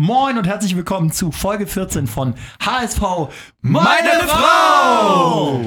Moin 0.00 0.38
und 0.38 0.46
herzlich 0.46 0.74
willkommen 0.76 1.12
zu 1.12 1.30
Folge 1.30 1.66
14 1.66 2.06
von 2.06 2.32
HSV 2.64 3.02
Meine, 3.60 4.08
Frau! 4.26 5.60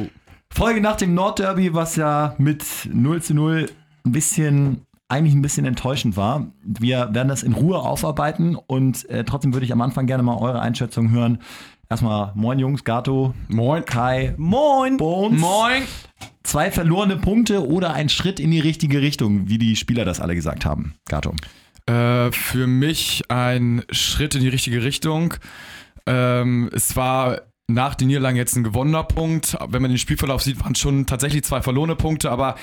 Folge 0.50 0.82
nach 0.82 0.96
dem 0.96 1.14
Nordderby, 1.14 1.76
was 1.76 1.98
ja 1.98 2.34
mit 2.40 2.66
0 2.92 3.22
zu 3.22 3.36
0 3.36 3.70
ein 4.04 4.12
bisschen 4.12 4.88
eigentlich 5.08 5.36
ein 5.36 5.44
bisschen 5.44 5.68
enttäuschend 5.68 6.18
war. 6.18 6.48
Wir 6.64 7.14
werden 7.14 7.28
das 7.28 7.44
in 7.44 7.54
Ruhe 7.54 7.78
aufarbeiten 7.78 8.56
und 8.56 9.08
äh, 9.08 9.24
trotzdem 9.24 9.54
würde 9.54 9.68
ich 9.68 9.72
am 9.72 9.82
Anfang 9.82 10.08
gerne 10.08 10.24
mal 10.24 10.38
eure 10.38 10.62
Einschätzung 10.62 11.12
hören. 11.12 11.38
Erstmal 11.88 12.32
Moin 12.34 12.58
Jungs, 12.58 12.84
Gato. 12.84 13.36
Moin. 13.50 13.86
Kai. 13.86 14.34
Moin. 14.38 14.98
Bones. 14.98 15.40
Moin. 15.40 15.84
Zwei 16.42 16.72
verlorene 16.72 17.18
Punkte 17.18 17.68
oder 17.68 17.94
ein 17.94 18.10
Schritt 18.10 18.40
in 18.40 18.50
die 18.50 18.60
richtige 18.60 19.00
Richtung, 19.00 19.48
wie 19.48 19.60
die 19.60 19.76
Spieler 19.76 20.06
das 20.06 20.20
alle 20.20 20.34
gesagt 20.34 20.66
haben. 20.66 20.96
Gato. 21.08 21.36
Äh, 21.86 22.32
für 22.32 22.68
mich 22.68 23.24
ein 23.30 23.84
Schritt 23.92 24.36
in 24.36 24.42
die 24.42 24.50
richtige 24.50 24.84
Richtung. 24.84 25.34
Ähm, 26.06 26.70
es 26.74 26.96
war 26.96 27.42
nach 27.68 27.96
den 27.96 28.08
Niederlagen 28.08 28.38
jetzt 28.38 28.56
ein 28.56 28.64
gewonnener 28.64 29.04
Punkt. 29.04 29.58
Wenn 29.68 29.82
man 29.82 29.92
den 29.92 29.98
Spielverlauf 29.98 30.44
sieht, 30.44 30.62
waren 30.62 30.76
schon 30.76 31.06
tatsächlich 31.06 31.44
zwei 31.44 31.62
verlorene 31.62 31.96
Punkte, 31.96 32.32
aber 32.32 32.56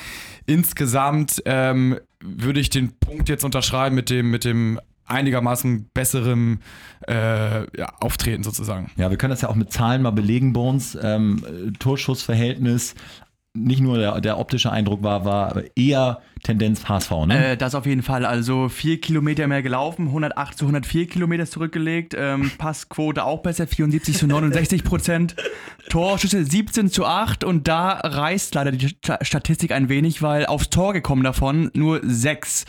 insgesamt 0.46 1.42
ähm, 1.46 1.98
würde 2.22 2.60
ich 2.60 2.70
den 2.70 2.98
Punkt 2.98 3.28
jetzt 3.28 3.44
unterschreiben 3.44 3.94
mit 3.94 4.10
dem, 4.10 4.30
mit 4.30 4.44
dem 4.44 4.80
einigermaßen 5.06 5.90
besseren 5.92 6.60
äh, 7.08 7.78
ja, 7.78 7.92
Auftreten 8.00 8.42
sozusagen. 8.42 8.90
Ja, 8.96 9.10
wir 9.10 9.16
können 9.16 9.32
das 9.32 9.40
ja 9.40 9.48
auch 9.48 9.54
mit 9.54 9.72
Zahlen 9.72 10.02
mal 10.02 10.12
belegen, 10.12 10.52
Bones. 10.52 10.96
Ähm, 11.02 11.74
Torschussverhältnis, 11.78 12.94
nicht 13.54 13.80
nur 13.80 13.98
der, 13.98 14.20
der, 14.20 14.38
optische 14.38 14.70
Eindruck 14.70 15.02
war, 15.02 15.24
war 15.24 15.62
eher 15.74 16.20
Tendenz 16.44 16.88
HSV, 16.88 17.10
ne? 17.26 17.52
Äh, 17.52 17.56
das 17.56 17.74
auf 17.74 17.84
jeden 17.84 18.02
Fall. 18.02 18.24
Also 18.24 18.68
vier 18.68 19.00
Kilometer 19.00 19.48
mehr 19.48 19.62
gelaufen, 19.62 20.06
108 20.06 20.56
zu 20.56 20.64
104 20.66 21.08
Kilometer 21.08 21.46
zurückgelegt. 21.46 22.14
Ähm, 22.16 22.52
Passquote 22.58 23.24
auch 23.24 23.42
besser, 23.42 23.66
74 23.66 24.16
zu 24.16 24.26
69 24.28 24.84
Prozent. 24.84 25.34
Torschüsse 25.88 26.44
17 26.44 26.90
zu 26.90 27.04
8 27.04 27.42
und 27.42 27.66
da 27.66 27.94
reißt 28.04 28.54
leider 28.54 28.70
die 28.70 28.96
Statistik 29.22 29.72
ein 29.72 29.88
wenig, 29.88 30.22
weil 30.22 30.46
aufs 30.46 30.70
Tor 30.70 30.92
gekommen 30.92 31.24
davon 31.24 31.70
nur 31.74 32.00
6. 32.04 32.66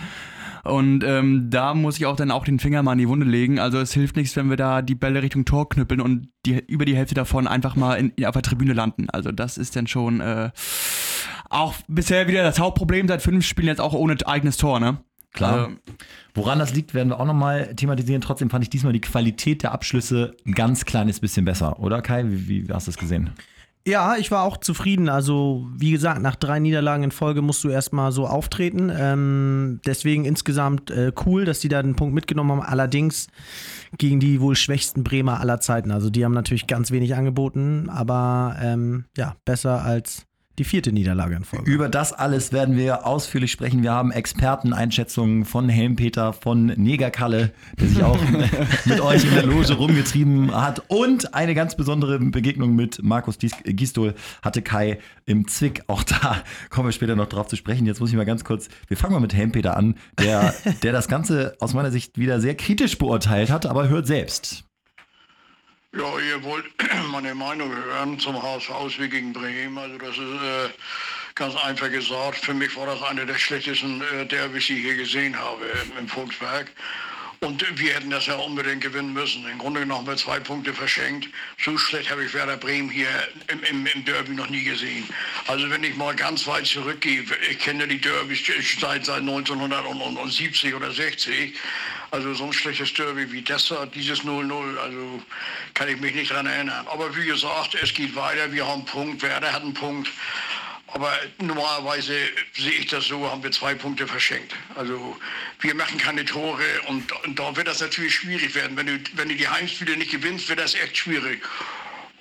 Und 0.63 1.03
ähm, 1.03 1.49
da 1.49 1.73
muss 1.73 1.97
ich 1.97 2.05
auch 2.05 2.15
dann 2.15 2.31
auch 2.31 2.45
den 2.45 2.59
Finger 2.59 2.83
mal 2.83 2.93
in 2.93 2.99
die 2.99 3.07
Wunde 3.07 3.25
legen. 3.25 3.59
Also 3.59 3.79
es 3.79 3.93
hilft 3.93 4.15
nichts, 4.15 4.35
wenn 4.35 4.49
wir 4.49 4.57
da 4.57 4.81
die 4.81 4.95
Bälle 4.95 5.23
Richtung 5.23 5.45
Tor 5.45 5.69
knüppeln 5.69 6.01
und 6.01 6.27
die, 6.45 6.63
über 6.67 6.85
die 6.85 6.95
Hälfte 6.95 7.15
davon 7.15 7.47
einfach 7.47 7.75
mal 7.75 7.95
in, 7.95 8.25
auf 8.25 8.33
der 8.33 8.41
Tribüne 8.41 8.73
landen. 8.73 9.09
Also 9.09 9.31
das 9.31 9.57
ist 9.57 9.75
dann 9.75 9.87
schon 9.87 10.21
äh, 10.21 10.51
auch 11.49 11.73
bisher 11.87 12.27
wieder 12.27 12.43
das 12.43 12.59
Hauptproblem 12.59 13.07
seit 13.07 13.21
fünf 13.21 13.45
Spielen 13.45 13.67
jetzt 13.67 13.81
auch 13.81 13.93
ohne 13.93 14.15
eigenes 14.25 14.57
Tor, 14.57 14.79
ne? 14.79 14.99
Klar. 15.33 15.53
Also, 15.53 15.77
Woran 16.33 16.59
das 16.59 16.73
liegt, 16.73 16.93
werden 16.93 17.09
wir 17.09 17.19
auch 17.19 17.25
nochmal 17.25 17.73
thematisieren. 17.75 18.21
Trotzdem 18.21 18.49
fand 18.49 18.63
ich 18.63 18.69
diesmal 18.69 18.93
die 18.93 19.01
Qualität 19.01 19.63
der 19.63 19.71
Abschlüsse 19.71 20.35
ein 20.45 20.53
ganz 20.53 20.85
kleines 20.85 21.19
bisschen 21.19 21.45
besser, 21.45 21.79
oder 21.79 22.01
Kai? 22.01 22.25
Wie, 22.27 22.67
wie 22.67 22.73
hast 22.73 22.87
du 22.87 22.91
das 22.91 22.97
gesehen? 22.97 23.31
Ja, 23.87 24.15
ich 24.15 24.29
war 24.29 24.43
auch 24.43 24.57
zufrieden. 24.57 25.09
Also, 25.09 25.67
wie 25.73 25.91
gesagt, 25.91 26.21
nach 26.21 26.35
drei 26.35 26.59
Niederlagen 26.59 27.03
in 27.03 27.11
Folge 27.11 27.41
musst 27.41 27.63
du 27.63 27.69
erstmal 27.69 28.11
so 28.11 28.27
auftreten. 28.27 28.91
Ähm, 28.95 29.81
deswegen 29.85 30.23
insgesamt 30.25 30.91
äh, 30.91 31.11
cool, 31.25 31.45
dass 31.45 31.61
die 31.61 31.67
da 31.67 31.81
den 31.81 31.95
Punkt 31.95 32.13
mitgenommen 32.13 32.51
haben. 32.51 32.61
Allerdings 32.61 33.27
gegen 33.97 34.19
die 34.19 34.39
wohl 34.39 34.55
schwächsten 34.55 35.03
Bremer 35.03 35.39
aller 35.39 35.59
Zeiten. 35.61 35.91
Also, 35.91 36.11
die 36.11 36.23
haben 36.23 36.33
natürlich 36.33 36.67
ganz 36.67 36.91
wenig 36.91 37.15
angeboten, 37.15 37.89
aber 37.89 38.55
ähm, 38.61 39.05
ja, 39.17 39.35
besser 39.45 39.83
als 39.83 40.27
die 40.61 40.65
vierte 40.65 40.91
Niederlage 40.91 41.33
in 41.33 41.43
Folge. 41.43 41.71
Über 41.71 41.89
das 41.89 42.13
alles 42.13 42.51
werden 42.51 42.77
wir 42.77 43.07
ausführlich 43.07 43.51
sprechen. 43.51 43.81
Wir 43.81 43.93
haben 43.93 44.11
Experteneinschätzungen 44.11 45.43
von 45.43 45.69
Helmpeter, 45.69 46.33
von 46.33 46.67
Negerkalle, 46.67 47.51
der 47.79 47.87
sich 47.87 48.03
auch 48.03 48.19
mit 48.85 49.01
euch 49.01 49.23
in 49.23 49.33
der 49.33 49.47
Loge 49.47 49.73
rumgetrieben 49.73 50.53
hat. 50.53 50.83
Und 50.87 51.33
eine 51.33 51.55
ganz 51.55 51.75
besondere 51.75 52.19
Begegnung 52.19 52.75
mit 52.75 53.01
Markus 53.01 53.39
Gistol 53.39 54.13
hatte 54.43 54.61
Kai 54.61 54.99
im 55.25 55.47
Zwick. 55.47 55.81
Auch 55.87 56.03
da 56.03 56.43
kommen 56.69 56.89
wir 56.89 56.93
später 56.93 57.15
noch 57.15 57.27
drauf 57.27 57.47
zu 57.47 57.55
sprechen. 57.55 57.87
Jetzt 57.87 57.99
muss 57.99 58.11
ich 58.11 58.15
mal 58.15 58.25
ganz 58.25 58.43
kurz, 58.43 58.67
wir 58.87 58.97
fangen 58.97 59.13
mal 59.13 59.19
mit 59.19 59.33
Helmpeter 59.33 59.75
an, 59.75 59.95
der, 60.19 60.53
der 60.83 60.91
das 60.91 61.07
Ganze 61.07 61.55
aus 61.59 61.73
meiner 61.73 61.89
Sicht 61.89 62.19
wieder 62.19 62.39
sehr 62.39 62.53
kritisch 62.53 62.99
beurteilt 62.99 63.49
hat, 63.49 63.65
aber 63.65 63.89
hört 63.89 64.05
selbst. 64.05 64.65
Ja, 65.93 66.19
ihr 66.19 66.41
wollt 66.43 66.65
meine 67.11 67.35
Meinung 67.35 67.75
hören 67.75 68.17
zum 68.17 68.41
HSV 68.41 68.97
gegen 69.09 69.33
Bremen. 69.33 69.77
Also 69.77 69.97
das 69.97 70.11
ist 70.11 70.19
äh, 70.19 70.69
ganz 71.35 71.53
einfach 71.57 71.91
gesagt. 71.91 72.37
Für 72.37 72.53
mich 72.53 72.77
war 72.77 72.85
das 72.85 73.03
eine 73.03 73.25
der 73.25 73.33
schlechtesten 73.33 74.01
äh, 74.01 74.25
Derbys, 74.25 74.67
die 74.67 74.77
ich 74.77 74.83
hier 74.83 74.95
gesehen 74.95 75.37
habe 75.37 75.65
im 75.99 76.07
Volksberg. 76.07 76.71
Und 77.43 77.79
wir 77.79 77.95
hätten 77.95 78.11
das 78.11 78.27
ja 78.27 78.35
unbedingt 78.35 78.81
gewinnen 78.81 79.13
müssen. 79.13 79.49
Im 79.49 79.57
Grunde 79.57 79.79
genommen 79.79 80.01
haben 80.01 80.07
wir 80.07 80.15
zwei 80.15 80.39
Punkte 80.39 80.75
verschenkt. 80.75 81.27
So 81.57 81.75
schlecht 81.75 82.11
habe 82.11 82.23
ich 82.23 82.35
Werder 82.35 82.55
Bremen 82.55 82.87
hier 82.87 83.07
im, 83.47 83.63
im, 83.63 83.87
im, 83.87 84.05
Derby 84.05 84.33
noch 84.33 84.47
nie 84.47 84.63
gesehen. 84.63 85.09
Also 85.47 85.67
wenn 85.71 85.83
ich 85.83 85.95
mal 85.95 86.15
ganz 86.15 86.45
weit 86.45 86.67
zurückgehe, 86.67 87.25
ich 87.49 87.57
kenne 87.57 87.87
die 87.87 87.99
Derbys 87.99 88.43
seit, 88.79 89.05
seit 89.07 89.21
1970 89.21 90.75
oder 90.75 90.91
60. 90.91 91.55
Also 92.11 92.31
so 92.35 92.43
ein 92.43 92.53
schlechtes 92.53 92.93
Derby 92.93 93.31
wie 93.31 93.41
das, 93.41 93.73
dieses 93.95 94.21
0-0, 94.21 94.77
also 94.77 95.23
kann 95.73 95.89
ich 95.89 95.99
mich 95.99 96.13
nicht 96.13 96.29
daran 96.29 96.45
erinnern. 96.45 96.85
Aber 96.91 97.15
wie 97.15 97.25
gesagt, 97.25 97.73
es 97.81 97.91
geht 97.91 98.15
weiter, 98.15 98.51
wir 98.51 98.67
haben 98.67 98.81
einen 98.81 98.85
Punkt, 98.85 99.23
Werder 99.23 99.51
hat 99.51 99.63
einen 99.63 99.73
Punkt. 99.73 100.11
Aber 100.93 101.11
normalerweise 101.41 102.13
sehe 102.53 102.71
ich 102.71 102.87
das 102.87 103.05
so, 103.05 103.29
haben 103.29 103.41
wir 103.43 103.51
zwei 103.51 103.75
Punkte 103.75 104.07
verschenkt. 104.07 104.53
Also 104.75 105.17
wir 105.61 105.73
machen 105.73 105.97
keine 105.97 106.25
Tore 106.25 106.63
und, 106.87 107.11
und 107.25 107.39
da 107.39 107.55
wird 107.55 107.67
das 107.67 107.79
natürlich 107.79 108.15
schwierig 108.15 108.53
werden. 108.55 108.75
Wenn 108.75 108.87
du, 108.87 108.99
wenn 109.15 109.29
du 109.29 109.35
die 109.35 109.47
Heimspiele 109.47 109.95
nicht 109.95 110.11
gewinnst, 110.11 110.49
wird 110.49 110.59
das 110.59 110.75
echt 110.75 110.97
schwierig. 110.97 111.41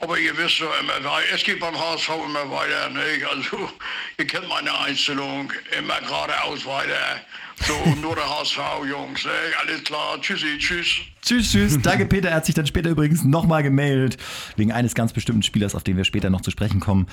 Aber 0.01 0.19
ihr 0.19 0.37
wisst 0.39 0.61
ja 0.61 0.67
immer 0.81 0.93
es 1.35 1.43
geht 1.43 1.61
beim 1.61 1.79
HSV 1.79 2.09
immer 2.25 2.51
weiter. 2.51 2.89
Ne? 2.91 3.03
Also 3.31 3.71
ihr 4.19 4.27
kennt 4.27 4.49
meine 4.49 4.77
Einstellung, 4.79 5.53
immer 5.77 6.01
geradeaus 6.01 6.65
weiter. 6.65 7.21
So, 7.67 7.75
nur 8.01 8.15
der 8.15 8.27
HSV, 8.27 8.59
Jungs. 8.89 9.25
Ne? 9.25 9.31
Alles 9.61 9.85
klar, 9.85 10.19
tschüssi, 10.21 10.57
tschüss. 10.59 10.87
Tschüss, 11.21 11.53
tschüss. 11.53 11.79
Danke, 11.83 12.07
Peter. 12.07 12.31
Er 12.31 12.37
hat 12.37 12.47
sich 12.47 12.55
dann 12.55 12.67
später 12.67 12.89
übrigens 12.89 13.25
nochmal 13.25 13.63
gemeldet, 13.63 14.17
wegen 14.57 14.73
eines 14.73 14.95
ganz 14.95 15.13
bestimmten 15.13 15.43
Spielers, 15.43 15.75
auf 15.75 15.85
den 15.85 15.99
wir 15.99 16.05
später 16.05 16.31
noch 16.31 16.41
zu 16.41 16.51
sprechen 16.51 16.81
kommen. 16.81 17.07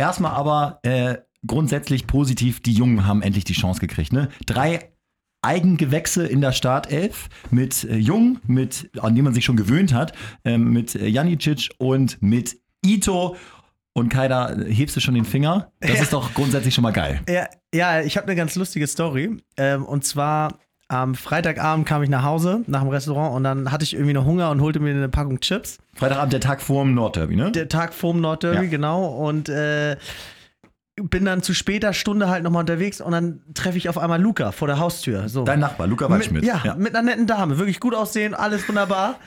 Erstmal 0.00 0.32
aber 0.32 0.80
äh, 0.82 1.18
grundsätzlich 1.46 2.06
positiv, 2.06 2.62
die 2.62 2.72
Jungen 2.72 3.06
haben 3.06 3.20
endlich 3.20 3.44
die 3.44 3.52
Chance 3.52 3.80
gekriegt. 3.80 4.14
Ne? 4.14 4.30
Drei 4.46 4.92
Eigengewächse 5.42 6.26
in 6.26 6.40
der 6.40 6.52
Startelf 6.52 7.28
mit 7.50 7.84
äh, 7.84 7.96
Jung, 7.96 8.38
mit, 8.46 8.90
an 8.98 9.14
die 9.14 9.20
man 9.20 9.34
sich 9.34 9.44
schon 9.44 9.58
gewöhnt 9.58 9.92
hat, 9.92 10.14
äh, 10.42 10.56
mit 10.56 10.94
Janicic 10.94 11.68
und 11.76 12.22
mit 12.22 12.56
Ito. 12.82 13.36
Und 13.92 14.08
Kaida, 14.08 14.56
hebst 14.56 14.96
du 14.96 15.00
schon 15.00 15.16
den 15.16 15.26
Finger? 15.26 15.70
Das 15.80 15.96
ja. 15.96 16.02
ist 16.04 16.14
doch 16.14 16.32
grundsätzlich 16.32 16.72
schon 16.72 16.82
mal 16.82 16.92
geil. 16.92 17.20
Ja, 17.28 17.48
ja 17.74 18.00
ich 18.00 18.16
habe 18.16 18.26
eine 18.26 18.36
ganz 18.36 18.54
lustige 18.56 18.86
Story. 18.86 19.36
Ähm, 19.58 19.84
und 19.84 20.06
zwar 20.06 20.58
am 20.90 21.14
Freitagabend 21.14 21.86
kam 21.86 22.02
ich 22.02 22.10
nach 22.10 22.24
Hause, 22.24 22.62
nach 22.66 22.80
dem 22.80 22.88
Restaurant, 22.88 23.36
und 23.36 23.44
dann 23.44 23.70
hatte 23.70 23.84
ich 23.84 23.94
irgendwie 23.94 24.12
noch 24.12 24.24
Hunger 24.24 24.50
und 24.50 24.60
holte 24.60 24.80
mir 24.80 24.90
eine 24.90 25.08
Packung 25.08 25.38
Chips. 25.38 25.78
Freitagabend, 25.94 26.32
der 26.32 26.40
Tag 26.40 26.60
vorm 26.60 26.94
Nordderby, 26.94 27.36
ne? 27.36 27.52
Der 27.52 27.68
Tag 27.68 27.94
vorm 27.94 28.20
Nordderby, 28.20 28.64
ja. 28.64 28.70
genau. 28.70 29.06
Und 29.06 29.48
äh, 29.48 29.96
bin 30.96 31.24
dann 31.24 31.44
zu 31.44 31.54
später 31.54 31.92
Stunde 31.92 32.28
halt 32.28 32.42
nochmal 32.42 32.62
unterwegs 32.62 33.00
und 33.00 33.12
dann 33.12 33.40
treffe 33.54 33.78
ich 33.78 33.88
auf 33.88 33.98
einmal 33.98 34.20
Luca 34.20 34.50
vor 34.50 34.66
der 34.66 34.80
Haustür. 34.80 35.28
So. 35.28 35.44
Dein 35.44 35.60
Nachbar, 35.60 35.86
Luca 35.86 36.10
Waldschmidt. 36.10 36.44
Ja, 36.44 36.60
ja, 36.64 36.74
mit 36.74 36.96
einer 36.96 37.08
netten 37.08 37.28
Dame. 37.28 37.58
Wirklich 37.58 37.78
gut 37.78 37.94
aussehen, 37.94 38.34
alles 38.34 38.68
wunderbar. 38.68 39.20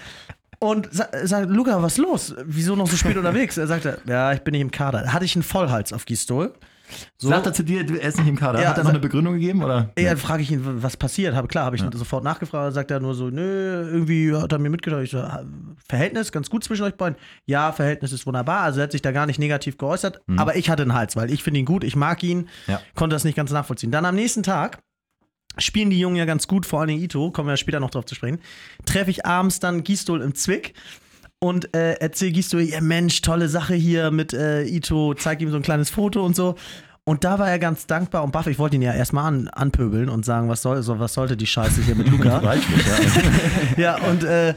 Und 0.60 0.94
sagt, 0.94 1.16
sa 1.24 1.40
Luca, 1.40 1.82
was 1.82 1.94
ist 1.94 2.00
los? 2.00 2.36
Wieso 2.46 2.76
noch 2.76 2.88
so 2.88 2.98
spät 2.98 3.16
unterwegs? 3.18 3.58
Er 3.58 3.68
sagte, 3.68 4.00
ja, 4.06 4.34
ich 4.34 4.42
bin 4.42 4.52
nicht 4.52 4.62
im 4.62 4.72
Kader. 4.72 5.14
Hatte 5.14 5.24
ich 5.24 5.36
einen 5.38 5.44
Vollhals 5.44 5.94
auf 5.94 6.06
Gistol. 6.06 6.54
So. 7.18 7.30
Sagt 7.30 7.46
er 7.46 7.54
zu 7.54 7.64
dir, 7.64 7.80
er 7.80 8.08
ist 8.10 8.20
nicht 8.20 8.28
im 8.28 8.36
Kader? 8.36 8.62
Ja, 8.62 8.70
Hat 8.70 8.78
er 8.78 8.84
noch 8.84 8.92
eine 8.92 9.00
Begründung 9.00 9.36
gegeben? 9.36 9.64
Oder? 9.64 9.92
Ja, 9.98 10.10
dann 10.10 10.18
frage 10.18 10.44
ich 10.44 10.52
ihn, 10.52 10.62
was 10.64 10.98
passiert. 10.98 11.34
Habe, 11.36 11.48
klar, 11.48 11.66
habe 11.66 11.76
ich 11.76 11.82
ja. 11.82 11.90
sofort 11.94 12.24
nachgefragt. 12.24 12.74
Sagt 12.74 12.92
er 12.92 13.00
nur 13.00 13.16
so, 13.16 13.30
nö, 13.30 13.90
irgendwie 13.90 14.36
hat 14.36 14.52
er 14.52 14.60
mir 14.60 14.70
mitgeteilt. 14.70 15.06
Ich 15.06 15.12
so, 15.12 15.24
Verhältnis 15.88 16.32
ganz 16.32 16.50
gut 16.50 16.64
zwischen 16.64 16.84
euch 16.84 16.96
beiden. 16.96 17.18
Ja, 17.46 17.72
Verhältnis 17.72 18.12
ist 18.12 18.26
wunderbar. 18.26 18.62
Also 18.62 18.80
er 18.80 18.84
hat 18.84 18.92
sich 18.92 19.02
da 19.02 19.12
gar 19.12 19.26
nicht 19.26 19.40
negativ 19.40 19.78
geäußert. 19.78 20.22
Mhm. 20.28 20.40
Aber 20.40 20.56
ich 20.56 20.70
hatte 20.70 20.84
einen 20.84 20.94
Hals, 20.94 21.16
weil 21.16 21.32
ich 21.32 21.44
finde 21.44 21.60
ihn 21.60 21.66
gut, 21.66 21.84
ich 21.84 21.96
mag 21.96 22.22
ihn. 22.24 22.50
Ja. 22.68 22.82
Konnte 22.96 23.16
das 23.16 23.24
nicht 23.24 23.36
ganz 23.36 23.52
nachvollziehen. 23.52 23.92
Dann 23.92 24.06
am 24.06 24.16
nächsten 24.16 24.44
Tag 24.44 24.80
spielen 25.58 25.90
die 25.90 26.00
Jungen 26.00 26.16
ja 26.16 26.26
ganz 26.26 26.48
gut, 26.48 26.66
vor 26.66 26.82
allem 26.82 26.90
Ito, 26.90 27.32
kommen 27.32 27.48
wir 27.48 27.58
später 27.58 27.80
noch 27.80 27.92
drauf 27.92 28.06
zu 28.06 28.16
sprechen. 28.16 28.40
Treffe 28.86 29.12
ich 29.12 29.26
abends 29.26 29.60
dann 29.60 29.84
Gistol 29.84 30.22
im 30.22 30.36
Zwick 30.36 30.74
und 31.44 31.76
äh, 31.76 31.96
erzähl 32.00 32.32
Gisto, 32.32 32.58
ja 32.58 32.80
Mensch, 32.80 33.20
tolle 33.20 33.50
Sache 33.50 33.76
hier 33.76 34.12
mit 34.12 34.32
äh, 34.32 34.64
Ito, 34.64 35.14
zeig 35.14 35.42
ihm 35.42 35.52
so 35.52 35.58
ein 35.58 35.62
kleines 35.62 35.90
Foto 35.90 36.26
und 36.26 36.38
so. 36.38 36.56
Und 37.06 37.26
da 37.26 37.38
war 37.38 37.50
er 37.50 37.60
ganz 37.60 37.86
dankbar 37.86 38.24
und 38.24 38.32
baff. 38.32 38.48
Ich 38.48 38.60
wollte 38.60 38.78
ihn 38.78 38.82
ja 38.82 38.94
erstmal 38.94 39.26
an, 39.26 39.50
anpöbeln 39.50 40.08
und 40.08 40.24
sagen, 40.24 40.48
was, 40.48 40.62
soll, 40.62 40.82
so, 40.84 41.00
was 41.00 41.14
sollte 41.14 41.36
die 41.36 41.48
Scheiße 41.48 41.82
hier 41.82 41.96
mit 41.96 42.08
Luca? 42.12 42.42
ja, 43.78 43.98
und 44.10 44.24
äh, 44.24 44.54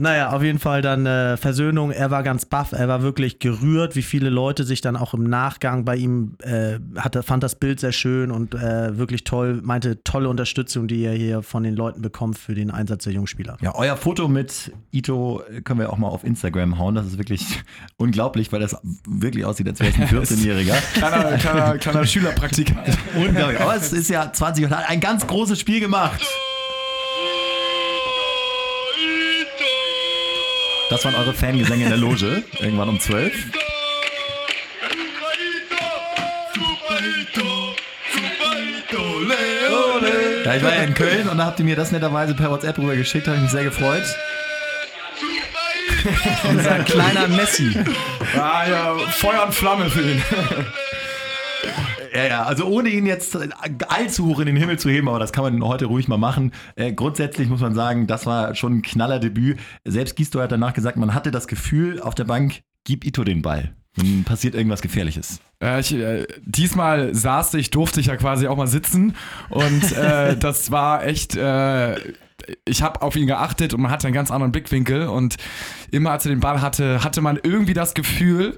Naja, 0.00 0.30
auf 0.30 0.44
jeden 0.44 0.60
Fall 0.60 0.80
dann 0.80 1.06
äh, 1.06 1.36
Versöhnung. 1.36 1.90
Er 1.90 2.12
war 2.12 2.22
ganz 2.22 2.44
baff, 2.44 2.70
er 2.70 2.86
war 2.86 3.02
wirklich 3.02 3.40
gerührt, 3.40 3.96
wie 3.96 4.02
viele 4.02 4.30
Leute 4.30 4.62
sich 4.62 4.80
dann 4.80 4.96
auch 4.96 5.12
im 5.12 5.24
Nachgang 5.24 5.84
bei 5.84 5.96
ihm 5.96 6.36
äh, 6.40 6.78
hatte, 6.96 7.24
fand 7.24 7.42
das 7.42 7.56
Bild 7.56 7.80
sehr 7.80 7.90
schön 7.90 8.30
und 8.30 8.54
äh, 8.54 8.96
wirklich 8.96 9.24
toll, 9.24 9.60
meinte 9.60 10.04
tolle 10.04 10.28
Unterstützung, 10.28 10.86
die 10.86 11.02
er 11.02 11.14
hier 11.14 11.42
von 11.42 11.64
den 11.64 11.74
Leuten 11.74 12.00
bekommt 12.00 12.38
für 12.38 12.54
den 12.54 12.70
Einsatz 12.70 13.04
der 13.04 13.12
Jungspieler. 13.12 13.56
Ja, 13.60 13.74
euer 13.74 13.96
Foto 13.96 14.28
mit 14.28 14.70
Ito 14.92 15.42
können 15.64 15.80
wir 15.80 15.92
auch 15.92 15.98
mal 15.98 16.06
auf 16.06 16.22
Instagram 16.22 16.78
hauen. 16.78 16.94
Das 16.94 17.06
ist 17.06 17.18
wirklich 17.18 17.44
unglaublich, 17.96 18.52
weil 18.52 18.60
das 18.60 18.76
wirklich 19.04 19.44
aussieht, 19.44 19.66
als 19.66 19.80
wäre 19.80 19.90
es 19.90 19.98
ein 19.98 20.06
14-Jähriger. 20.06 20.76
Kleiner, 20.92 21.38
kleiner, 21.38 21.78
kleiner 21.78 21.87
Schülerpraktikant. 22.06 22.98
Unglaublich. 23.14 23.60
Aber 23.60 23.76
es 23.76 23.92
ist 23.92 24.10
ja 24.10 24.32
20 24.32 24.64
und 24.64 24.76
hat 24.76 24.88
ein 24.88 25.00
ganz 25.00 25.26
großes 25.26 25.58
Spiel 25.60 25.80
gemacht. 25.80 26.20
Das 30.90 31.04
waren 31.04 31.14
eure 31.14 31.34
Fangesänge 31.34 31.84
in 31.84 31.90
der 31.90 31.98
Loge, 31.98 32.42
irgendwann 32.60 32.88
um 32.88 32.98
12. 32.98 33.32
Ja, 40.44 40.54
ich 40.54 40.62
war 40.62 40.74
ja 40.74 40.82
in 40.82 40.94
Köln 40.94 41.28
und 41.28 41.36
da 41.36 41.44
habt 41.44 41.58
ihr 41.58 41.64
mir 41.66 41.76
das 41.76 41.92
netterweise 41.92 42.34
per 42.34 42.50
WhatsApp 42.50 42.78
rüber 42.78 42.96
geschickt, 42.96 43.26
habe 43.26 43.36
ich 43.36 43.42
mich 43.42 43.52
sehr 43.52 43.64
gefreut. 43.64 44.02
Unser 46.48 46.78
kleiner 46.84 47.28
Messi. 47.28 47.76
Ah, 48.34 48.66
ja, 48.66 48.96
Feuer 49.10 49.44
und 49.44 49.54
Flamme 49.54 49.90
für 49.90 50.00
ihn. 50.00 50.22
Ja, 52.18 52.26
ja, 52.26 52.42
also 52.42 52.64
ohne 52.64 52.88
ihn 52.88 53.06
jetzt 53.06 53.38
allzu 53.86 54.26
hoch 54.26 54.40
in 54.40 54.46
den 54.46 54.56
Himmel 54.56 54.76
zu 54.76 54.90
heben, 54.90 55.08
aber 55.08 55.20
das 55.20 55.32
kann 55.32 55.44
man 55.44 55.62
heute 55.64 55.84
ruhig 55.84 56.08
mal 56.08 56.16
machen. 56.16 56.50
Äh, 56.74 56.92
grundsätzlich 56.92 57.48
muss 57.48 57.60
man 57.60 57.74
sagen, 57.76 58.08
das 58.08 58.26
war 58.26 58.56
schon 58.56 58.78
ein 58.78 58.82
Knallerdebüt. 58.82 59.60
Selbst 59.84 60.16
Gisto 60.16 60.40
hat 60.40 60.50
danach 60.50 60.74
gesagt, 60.74 60.96
man 60.96 61.14
hatte 61.14 61.30
das 61.30 61.46
Gefühl 61.46 62.00
auf 62.00 62.16
der 62.16 62.24
Bank, 62.24 62.62
gib 62.82 63.04
Ito 63.04 63.22
den 63.22 63.40
Ball. 63.42 63.72
Dann 63.94 64.24
passiert 64.24 64.56
irgendwas 64.56 64.82
Gefährliches. 64.82 65.38
Äh, 65.62 65.78
ich, 65.78 65.94
äh, 65.94 66.26
diesmal 66.44 67.14
saß 67.14 67.54
ich, 67.54 67.70
durfte 67.70 68.00
ich 68.00 68.06
ja 68.06 68.16
quasi 68.16 68.48
auch 68.48 68.56
mal 68.56 68.66
sitzen 68.66 69.14
und 69.50 69.92
äh, 69.92 70.36
das 70.40 70.72
war 70.72 71.06
echt. 71.06 71.36
Äh, 71.36 71.94
ich 72.64 72.82
habe 72.82 73.02
auf 73.02 73.14
ihn 73.14 73.26
geachtet 73.28 73.74
und 73.74 73.80
man 73.80 73.92
hatte 73.92 74.08
einen 74.08 74.14
ganz 74.14 74.30
anderen 74.32 74.50
Blickwinkel 74.50 75.06
und 75.06 75.36
immer 75.92 76.12
als 76.12 76.24
er 76.24 76.30
den 76.30 76.40
Ball 76.40 76.62
hatte, 76.62 77.04
hatte 77.04 77.20
man 77.20 77.38
irgendwie 77.40 77.74
das 77.74 77.94
Gefühl, 77.94 78.56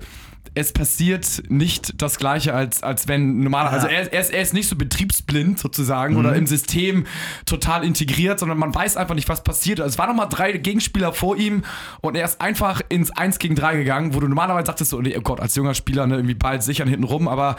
es 0.54 0.72
passiert 0.72 1.42
nicht 1.48 2.02
das 2.02 2.18
Gleiche, 2.18 2.54
als, 2.54 2.82
als 2.82 3.06
wenn 3.06 3.40
normaler. 3.40 3.70
Also 3.70 3.86
er, 3.86 4.12
er, 4.12 4.20
ist, 4.20 4.32
er 4.32 4.42
ist 4.42 4.52
nicht 4.52 4.68
so 4.68 4.76
betriebsblind 4.76 5.58
sozusagen 5.58 6.16
oder 6.16 6.34
im 6.34 6.46
System 6.46 7.06
total 7.46 7.84
integriert, 7.84 8.40
sondern 8.40 8.58
man 8.58 8.74
weiß 8.74 8.96
einfach 8.96 9.14
nicht, 9.14 9.28
was 9.28 9.44
passiert. 9.44 9.80
Also 9.80 9.94
es 9.94 9.98
waren 9.98 10.08
nochmal 10.08 10.28
drei 10.28 10.52
Gegenspieler 10.52 11.12
vor 11.12 11.36
ihm 11.36 11.62
und 12.00 12.16
er 12.16 12.24
ist 12.24 12.40
einfach 12.40 12.80
ins 12.88 13.10
1 13.10 13.38
gegen 13.38 13.54
3 13.54 13.76
gegangen, 13.76 14.14
wo 14.14 14.20
du 14.20 14.26
normalerweise 14.26 14.66
sagtest, 14.66 14.90
so, 14.90 14.98
oh 14.98 15.20
Gott, 15.22 15.40
als 15.40 15.54
junger 15.54 15.74
Spieler 15.74 16.06
ne, 16.06 16.16
irgendwie 16.16 16.34
bald 16.34 16.62
sichern 16.62 16.88
hinten 16.88 17.04
rum, 17.04 17.28
aber 17.28 17.56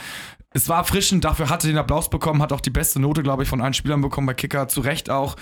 es 0.53 0.67
war 0.67 0.79
erfrischend, 0.79 1.23
dafür 1.23 1.49
hatte 1.49 1.67
den 1.67 1.77
Applaus 1.77 2.09
bekommen, 2.09 2.41
hat 2.41 2.51
auch 2.51 2.59
die 2.59 2.69
beste 2.69 2.99
Note, 2.99 3.23
glaube 3.23 3.43
ich, 3.43 3.49
von 3.49 3.61
allen 3.61 3.73
Spielern 3.73 4.01
bekommen 4.01 4.27
bei 4.27 4.33
Kicker, 4.33 4.67
zu 4.67 4.81
Recht 4.81 5.09
auch, 5.09 5.37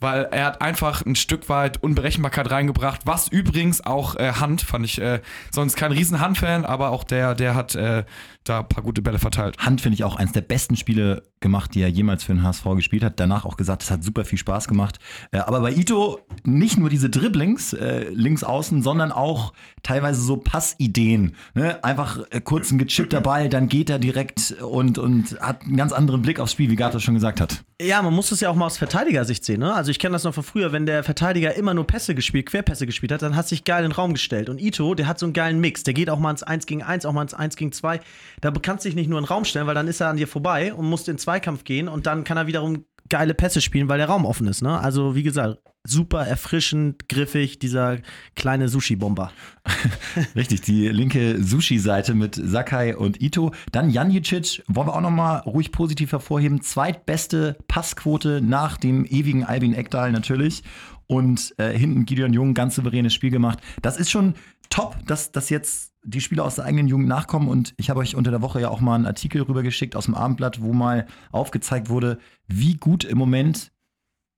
weil 0.00 0.24
er 0.30 0.44
hat 0.44 0.60
einfach 0.60 1.04
ein 1.04 1.16
Stück 1.16 1.48
weit 1.48 1.82
Unberechenbarkeit 1.82 2.50
reingebracht, 2.50 3.02
was 3.06 3.28
übrigens 3.28 3.84
auch 3.84 4.16
äh, 4.16 4.32
Hand, 4.32 4.60
fand 4.60 4.84
ich, 4.84 5.00
äh, 5.00 5.20
sonst 5.50 5.76
kein 5.76 5.92
riesen 5.92 6.20
Hand-Fan, 6.20 6.66
aber 6.66 6.90
auch 6.90 7.04
der, 7.04 7.34
der 7.34 7.54
hat 7.54 7.74
äh, 7.74 8.04
da 8.44 8.60
ein 8.60 8.68
paar 8.68 8.84
gute 8.84 9.00
Bälle 9.00 9.18
verteilt. 9.18 9.56
Hand 9.58 9.80
finde 9.80 9.94
ich 9.94 10.04
auch 10.04 10.16
eines 10.16 10.32
der 10.32 10.42
besten 10.42 10.76
Spiele 10.76 11.22
gemacht, 11.40 11.74
die 11.74 11.80
er 11.80 11.88
jemals 11.88 12.24
für 12.24 12.34
den 12.34 12.42
HSV 12.42 12.64
gespielt 12.76 13.02
hat. 13.02 13.18
Danach 13.18 13.44
auch 13.44 13.56
gesagt, 13.56 13.82
es 13.82 13.90
hat 13.90 14.04
super 14.04 14.24
viel 14.24 14.38
Spaß 14.38 14.68
gemacht. 14.68 14.98
Äh, 15.32 15.38
aber 15.38 15.60
bei 15.60 15.72
Ito 15.72 16.20
nicht 16.44 16.78
nur 16.78 16.90
diese 16.90 17.10
Dribblings 17.10 17.72
äh, 17.72 18.08
links 18.10 18.44
außen, 18.44 18.82
sondern 18.82 19.10
auch 19.10 19.52
teilweise 19.82 20.20
so 20.20 20.36
Passideen. 20.36 21.34
Ne? 21.54 21.82
Einfach 21.82 22.20
äh, 22.30 22.40
kurz 22.40 22.70
ein 22.70 22.78
gechippter 22.78 23.20
Ball, 23.20 23.48
dann 23.48 23.68
geht 23.68 23.90
er 23.90 23.98
direkt 23.98 24.52
und, 24.60 24.98
und 24.98 25.40
hat 25.40 25.62
einen 25.62 25.76
ganz 25.76 25.92
anderen 25.92 26.22
Blick 26.22 26.40
aufs 26.40 26.52
Spiel, 26.52 26.70
wie 26.70 26.76
Gato 26.76 26.98
schon 26.98 27.14
gesagt 27.14 27.40
hat. 27.40 27.64
Ja, 27.80 28.02
man 28.02 28.12
muss 28.12 28.30
es 28.30 28.40
ja 28.40 28.50
auch 28.50 28.54
mal 28.54 28.66
aus 28.66 28.76
Verteidigersicht 28.76 29.42
sehen. 29.42 29.60
Ne? 29.60 29.72
Also 29.72 29.90
ich 29.90 29.98
kenne 29.98 30.12
das 30.12 30.24
noch 30.24 30.34
von 30.34 30.42
früher, 30.42 30.72
wenn 30.72 30.84
der 30.84 31.02
Verteidiger 31.02 31.54
immer 31.54 31.72
nur 31.72 31.86
Pässe 31.86 32.14
gespielt, 32.14 32.46
Querpässe 32.46 32.84
gespielt 32.84 33.10
hat, 33.10 33.22
dann 33.22 33.36
hat 33.36 33.48
sich 33.48 33.64
geil 33.64 33.84
in 33.84 33.90
den 33.90 33.96
Raum 33.96 34.12
gestellt. 34.12 34.50
Und 34.50 34.60
Ito, 34.60 34.94
der 34.94 35.06
hat 35.06 35.18
so 35.18 35.24
einen 35.24 35.32
geilen 35.32 35.60
Mix. 35.60 35.82
Der 35.82 35.94
geht 35.94 36.10
auch 36.10 36.18
mal 36.18 36.30
ins 36.30 36.42
1 36.42 36.66
gegen 36.66 36.82
1, 36.82 37.06
auch 37.06 37.14
mal 37.14 37.22
ins 37.22 37.32
1 37.32 37.56
gegen 37.56 37.72
2. 37.72 38.00
Da 38.42 38.50
kannst 38.50 38.84
du 38.84 38.90
dich 38.90 38.96
nicht 38.96 39.08
nur 39.08 39.18
in 39.18 39.24
den 39.24 39.28
Raum 39.28 39.46
stellen, 39.46 39.66
weil 39.66 39.74
dann 39.74 39.88
ist 39.88 40.00
er 40.00 40.08
an 40.08 40.18
dir 40.18 40.28
vorbei 40.28 40.74
und 40.74 40.90
musst 40.90 41.08
in 41.08 41.14
den 41.14 41.18
Zweikampf 41.30 41.62
gehen 41.62 41.86
und 41.86 42.06
dann 42.06 42.24
kann 42.24 42.36
er 42.36 42.48
wiederum 42.48 42.84
geile 43.08 43.34
Pässe 43.34 43.60
spielen, 43.60 43.88
weil 43.88 43.98
der 43.98 44.08
Raum 44.08 44.24
offen 44.24 44.48
ist. 44.48 44.62
Ne? 44.62 44.80
Also 44.80 45.14
wie 45.14 45.22
gesagt, 45.22 45.58
super 45.84 46.26
erfrischend, 46.26 47.08
griffig, 47.08 47.60
dieser 47.60 47.98
kleine 48.34 48.68
Sushi-Bomber. 48.68 49.30
Richtig, 50.34 50.62
die 50.62 50.88
linke 50.88 51.40
Sushi-Seite 51.40 52.14
mit 52.14 52.34
Sakai 52.34 52.96
und 52.96 53.20
Ito. 53.22 53.52
Dann 53.70 53.90
Janjicic, 53.90 54.64
wollen 54.66 54.88
wir 54.88 54.96
auch 54.96 55.00
nochmal 55.00 55.38
ruhig 55.40 55.70
positiv 55.70 56.10
hervorheben. 56.10 56.62
Zweitbeste 56.62 57.56
Passquote 57.68 58.40
nach 58.40 58.76
dem 58.76 59.04
ewigen 59.04 59.44
Albin 59.44 59.72
Eckdahl 59.72 60.10
natürlich. 60.10 60.64
Und 61.06 61.54
äh, 61.58 61.76
hinten 61.76 62.06
Gideon 62.06 62.32
Jung, 62.32 62.54
ganz 62.54 62.74
souveränes 62.74 63.14
Spiel 63.14 63.30
gemacht. 63.30 63.60
Das 63.82 63.96
ist 63.96 64.10
schon 64.10 64.34
top, 64.68 64.96
dass, 65.06 65.30
dass 65.30 65.48
jetzt 65.48 65.89
die 66.04 66.20
Spieler 66.20 66.44
aus 66.44 66.56
der 66.56 66.64
eigenen 66.64 66.88
Jugend 66.88 67.08
nachkommen. 67.08 67.48
Und 67.48 67.74
ich 67.76 67.90
habe 67.90 68.00
euch 68.00 68.16
unter 68.16 68.30
der 68.30 68.42
Woche 68.42 68.60
ja 68.60 68.68
auch 68.68 68.80
mal 68.80 68.94
einen 68.94 69.06
Artikel 69.06 69.42
rübergeschickt 69.42 69.96
aus 69.96 70.06
dem 70.06 70.14
Abendblatt, 70.14 70.62
wo 70.62 70.72
mal 70.72 71.06
aufgezeigt 71.32 71.88
wurde, 71.88 72.18
wie 72.46 72.76
gut 72.76 73.04
im 73.04 73.18
Moment 73.18 73.72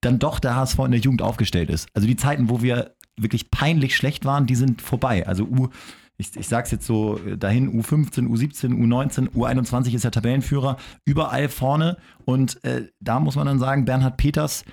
dann 0.01 0.19
doch 0.19 0.41
der 0.41 0.57
HSV 0.57 0.79
in 0.81 0.91
der 0.91 1.01
Jugend 1.01 1.23
aufgestellt 1.23 1.71
ist. 1.71 1.89
Also 1.95 2.09
die 2.09 2.17
Zeiten, 2.17 2.51
wo 2.51 2.63
wir 2.63 2.97
wirklich 3.17 3.51
peinlich 3.51 3.97
schlecht 3.97 4.25
waren, 4.25 4.47
die 4.47 4.57
sind 4.57 4.83
vorbei. 4.83 5.27
Also 5.27 5.45
U, 5.45 5.69
ich, 6.17 6.37
ich 6.37 6.49
sag's 6.49 6.71
jetzt 6.71 6.87
so 6.87 7.19
dahin, 7.37 7.81
U15, 7.81 8.29
U17, 8.29 8.75
U19, 8.75 9.31
U21 9.31 9.95
ist 9.95 10.05
der 10.05 10.11
Tabellenführer, 10.11 10.77
überall 11.05 11.49
vorne. 11.49 11.99
Und 12.25 12.63
äh, 12.65 12.89
da 13.01 13.21
muss 13.21 13.37
man 13.37 13.47
dann 13.47 13.59
sagen, 13.59 13.85
Bernhard 13.85 14.17
Peters, 14.17 14.65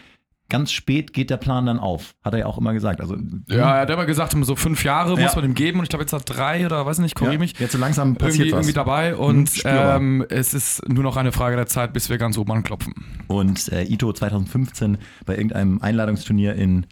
ganz 0.50 0.72
spät 0.72 1.14
geht 1.14 1.30
der 1.30 1.38
Plan 1.38 1.66
dann 1.66 1.80
auf. 1.80 2.16
Hat 2.24 2.34
er 2.34 2.40
ja 2.40 2.46
auch 2.48 2.58
immer 2.58 2.74
gesagt. 2.74 3.00
Also, 3.02 3.16
Ja, 3.48 3.76
er 3.76 3.82
hat 3.82 3.90
immer 3.90 4.06
gesagt, 4.06 4.36
so 4.42 4.56
fünf 4.56 4.84
Jahre 4.84 5.16
Ja. 5.16 5.24
muss 5.24 5.36
man 5.36 5.46
ihm 5.46 5.54
geben 5.54 5.80
und 5.80 5.84
ich 5.84 5.90
glaube 5.90 6.04
jetzt 6.04 6.14
hat 6.14 6.24
drei 6.26 6.66
oder 6.66 6.86
weiß 6.86 7.00
nicht, 7.00 7.16
korrigiere 7.16 7.40
mich. 7.40 7.58
Jetzt 7.60 7.72
so 7.74 7.78
langsam 7.78 8.16
passiert 8.16 8.48
Irgendwie, 8.48 8.52
was. 8.52 8.58
irgendwie 8.68 8.74
dabei 8.74 9.12
Mhm, 9.14 9.20
und 9.20 9.52
ähm, 9.66 10.26
es 10.30 10.54
ist 10.54 10.88
nur 10.90 11.04
noch 11.04 11.16
eine 11.18 11.32
Frage 11.32 11.56
der 11.56 11.68
Zeit, 11.68 11.94
bis 11.94 12.10
wir 12.10 12.18
ganz 12.18 12.38
oben 12.38 12.52
anklopfen. 12.52 12.94
Und 13.28 13.70
äh, 13.72 13.84
Ito 13.84 14.12
2015 14.12 14.98
bei 15.26 15.36
irgendeinem 15.36 15.82
Einladungsturnier 15.82 16.56
in, 16.56 16.86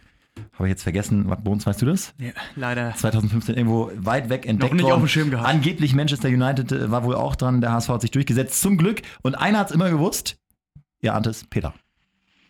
habe 0.54 0.68
ich 0.68 0.69
jetzt 0.71 0.83
vergessen, 0.83 1.25
was, 1.27 1.42
Bones, 1.44 1.65
weißt 1.65 1.81
du 1.81 1.88
das? 1.88 2.13
Ja, 2.19 2.30
leider. 2.56 2.94
2015 2.95 3.56
irgendwo 3.56 3.92
weit 3.95 4.30
weg 4.30 4.45
entdeckt 4.45 4.71
Noch 4.71 4.75
nicht 4.77 4.83
worden. 4.83 4.94
auf 4.95 5.01
dem 5.01 5.07
Schirm 5.07 5.30
gehabt. 5.31 5.48
Angeblich 5.48 5.95
Manchester 5.95 6.27
United 6.30 6.71
äh, 6.71 6.92
war 6.92 7.04
wohl 7.04 7.15
auch 7.15 7.36
dran, 7.36 7.62
der 7.62 7.71
HSV 7.71 7.89
hat 7.89 8.01
sich 8.01 8.12
durchgesetzt, 8.12 8.62
zum 8.62 8.77
Glück. 8.77 9.01
Und 9.24 9.36
einer 9.36 9.59
hat 9.59 9.69
es 9.69 9.75
immer 9.75 9.89
gewusst, 9.89 10.38
ihr 11.01 11.13
ahnt 11.15 11.25
es, 11.27 11.45
Peter. 11.50 11.74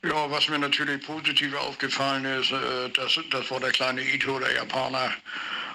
Ja, 0.07 0.31
was 0.31 0.47
mir 0.47 0.57
natürlich 0.57 1.05
positiv 1.05 1.53
aufgefallen 1.55 2.23
ist, 2.23 2.51
äh, 2.51 2.89
das, 2.93 3.19
das 3.29 3.51
war 3.51 3.59
der 3.59 3.71
kleine 3.71 4.01
Ito, 4.01 4.39
der 4.39 4.53
Japaner. 4.53 5.11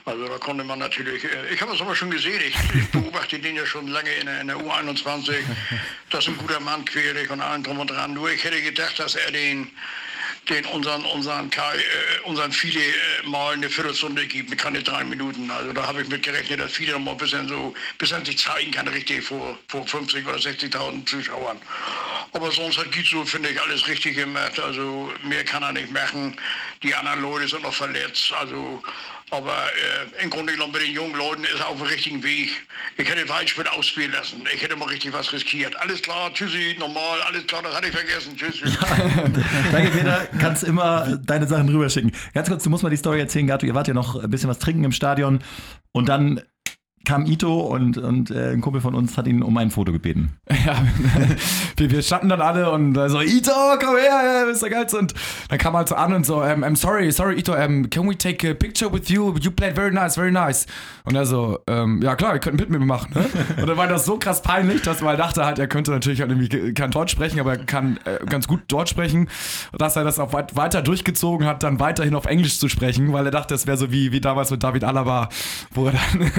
Also 0.07 0.27
da 0.27 0.39
konnte 0.39 0.65
man 0.65 0.79
natürlich, 0.79 1.25
äh, 1.25 1.53
ich 1.53 1.61
habe 1.61 1.75
es 1.75 1.81
aber 1.83 1.95
schon 1.95 2.11
gesehen, 2.11 2.41
ich, 2.47 2.91
beobachte 2.93 3.39
den 3.39 3.57
ja 3.57 3.67
schon 3.67 3.89
lange 3.89 4.11
in 4.15 4.27
der, 4.27 4.41
in 4.41 4.47
der 4.47 4.57
U21. 4.57 5.35
Das 6.09 6.25
ist 6.25 6.29
ein 6.29 6.39
guter 6.39 6.61
Mann, 6.61 6.83
querig 6.87 7.31
und 7.31 7.43
allem 7.43 7.63
drum 7.63 7.79
und 7.81 7.91
dran. 7.91 8.15
Nur 8.15 8.31
ich 8.31 8.43
hätte 8.43 8.63
gedacht, 8.63 8.99
dass 8.99 9.17
er 9.17 9.31
den, 9.33 9.71
den 10.49 10.65
unseren, 10.67 11.05
unseren 11.05 11.51
Kai, 11.51 11.77
äh, 11.77 11.81
unseren 12.25 12.53
äh, 12.53 13.29
mal 13.29 13.53
eine 13.53 13.69
Viertelstunde 13.69 14.27
gibt, 14.27 14.57
keine 14.57 14.83
drei 14.83 15.05
Minuten. 15.05 15.51
Also 15.51 15.75
da 15.75 15.87
habe 15.87 16.01
ich 16.01 16.09
mit 16.09 16.23
gerechnet, 16.23 16.61
dass 16.61 16.81
noch 16.81 16.99
mal 17.01 17.11
ein 17.11 17.17
bisschen 17.19 17.49
so, 17.49 17.75
bisschen 17.99 18.25
sich 18.25 18.39
zeigen 18.39 18.71
kann, 18.71 18.89
richtig 18.89 19.25
vor, 19.25 19.59
vor 19.69 19.87
50 19.87 20.27
oder 20.27 20.39
60.000 20.39 21.05
Zuschauern. 21.05 21.61
Aber 22.35 22.51
sonst 22.51 22.79
hat 22.79 22.91
Gizu, 22.93 23.25
finde 23.25 23.51
ich, 23.51 23.61
alles 23.61 23.87
richtig 23.87 24.17
gemacht. 24.17 24.59
Also 24.59 25.11
mehr 25.23 25.45
kann 25.45 25.63
er 25.63 25.73
nicht 25.73 25.93
machen. 25.93 26.35
Die 26.83 26.95
anderen 26.95 27.21
Leute 27.21 27.47
sind 27.47 27.63
noch 27.63 27.75
verletzt. 27.75 28.33
Also, 28.41 28.83
aber 29.31 29.53
äh, 29.53 30.25
im 30.25 30.31
Grunde 30.31 30.55
genommen 30.55 30.73
bei 30.73 30.79
den 30.79 30.93
jungen 30.93 31.15
Leuten 31.15 31.45
ist 31.45 31.61
er 31.61 31.69
auf 31.69 31.77
dem 31.77 31.87
richtigen 31.87 32.23
Weg. 32.23 32.51
Ich 32.97 33.09
hätte 33.09 33.29
Waldspiel 33.29 33.67
ausspielen 33.67 34.13
lassen. 34.13 34.43
Ich 34.55 34.63
hätte 34.63 34.77
mal 34.77 34.89
richtig 34.89 35.13
was 35.13 35.31
riskiert. 35.33 35.77
Alles 35.77 36.01
klar, 36.01 36.33
tschüssi, 36.33 36.75
normal, 36.79 37.21
alles 37.27 37.47
klar, 37.47 37.63
das 37.63 37.75
hatte 37.75 37.89
ich 37.89 37.95
vergessen. 37.95 38.35
Tschüss. 38.35 38.57
tschüss. 38.57 38.79
Danke, 39.73 39.91
Peter. 39.91 40.27
Kannst 40.39 40.65
immer 40.65 41.19
deine 41.19 41.47
Sachen 41.47 41.69
rüberschicken. 41.69 42.13
Ganz 42.33 42.49
kurz, 42.49 42.65
du 42.65 42.71
musst 42.71 42.83
mal 42.83 42.91
die 42.91 42.97
Story 42.97 43.21
erzählen, 43.21 43.47
Gato. 43.47 43.67
Ihr 43.67 43.75
wart 43.75 43.89
ja 43.89 43.95
noch 43.95 44.23
ein 44.23 44.31
bisschen 44.31 44.49
was 44.49 44.59
trinken 44.59 44.85
im 44.85 44.93
Stadion 44.93 45.43
und 45.93 46.09
dann 46.09 46.41
kam 47.05 47.27
Ito 47.27 47.61
und, 47.61 47.99
und 47.99 48.31
äh, 48.31 48.53
ein 48.53 48.61
Kumpel 48.61 48.81
von 48.81 48.95
uns 48.95 49.17
hat 49.17 49.27
ihn 49.27 49.43
um 49.43 49.57
ein 49.57 49.71
Foto 49.71 49.93
gebeten. 49.93 50.33
Ja, 50.65 50.81
wir, 51.77 51.91
wir 51.91 52.03
standen 52.03 52.29
dann 52.29 52.41
alle 52.41 52.71
und 52.71 52.97
äh, 52.97 53.09
so, 53.09 53.21
Ito, 53.21 53.51
komm 53.81 53.97
her, 53.97 54.45
bist 54.47 54.63
der 54.63 54.71
Geilste. 54.71 54.99
Und 54.99 55.13
dann 55.49 55.59
kam 55.59 55.75
er 55.75 55.79
halt 55.79 55.89
so 55.89 55.97
an 55.97 56.13
und 56.13 56.25
so, 56.25 56.37
um, 56.37 56.63
I'm 56.63 56.77
sorry, 56.77 57.11
sorry, 57.11 57.41
Ito, 57.41 57.55
um, 57.55 57.91
can 57.91 58.09
we 58.09 58.17
take 58.17 58.49
a 58.49 58.55
picture 58.55 58.93
with 58.93 59.09
you? 59.09 59.35
You 59.41 59.51
played 59.51 59.75
very 59.75 59.91
nice, 59.91 60.15
very 60.15 60.31
nice. 60.31 60.67
Und 61.05 61.17
er 61.17 61.27
so, 61.27 61.59
ähm, 61.67 62.01
ja 62.01 62.15
klar, 62.15 62.35
ihr 62.35 62.39
könnt 62.39 62.61
mit 62.61 62.71
mir 62.71 62.79
machen. 62.79 63.13
Ne? 63.15 63.27
Und 63.61 63.69
dann 63.69 63.77
war 63.77 63.89
das 63.89 64.05
so 64.05 64.19
krass 64.19 64.43
peinlich, 64.43 64.83
dass 64.83 65.01
man 65.01 65.17
dachte 65.17 65.45
halt, 65.45 65.59
er 65.59 65.67
könnte 65.67 65.91
natürlich 65.91 66.21
halt 66.21 66.31
irgendwie 66.31 66.75
kein 66.75 66.93
Deutsch 66.93 67.11
sprechen, 67.11 67.41
aber 67.41 67.53
er 67.53 67.65
kann 67.65 67.99
äh, 68.05 68.25
ganz 68.27 68.47
gut 68.47 68.61
Deutsch 68.69 68.91
sprechen. 68.91 69.29
Und 69.73 69.81
dass 69.81 69.97
er 69.97 70.05
das 70.05 70.21
auch 70.21 70.33
weit, 70.33 70.55
weiter 70.55 70.83
durchgezogen 70.83 71.47
hat, 71.47 71.65
dann 71.65 71.81
weiterhin 71.81 72.15
auf 72.15 72.27
Englisch 72.27 72.61
zu 72.61 72.69
sprechen, 72.69 73.13
weil 73.13 73.25
er 73.27 73.33
dachte, 73.33 73.55
das 73.55 73.67
wäre 73.67 73.77
so 73.77 73.91
wie, 73.91 74.13
wie 74.13 74.21
damals 74.21 74.51
mit 74.51 74.63
David 74.63 74.85
Alaba, 74.85 75.29
wo 75.73 75.87
er 75.87 75.93
dann 75.93 76.31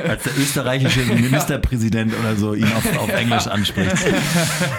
österreichische 0.53 1.01
Ministerpräsident 1.13 2.13
oder 2.19 2.35
so 2.35 2.53
ihn 2.53 2.65
auf, 2.65 2.97
auf 2.99 3.09
Englisch 3.09 3.47
anspricht. 3.47 3.95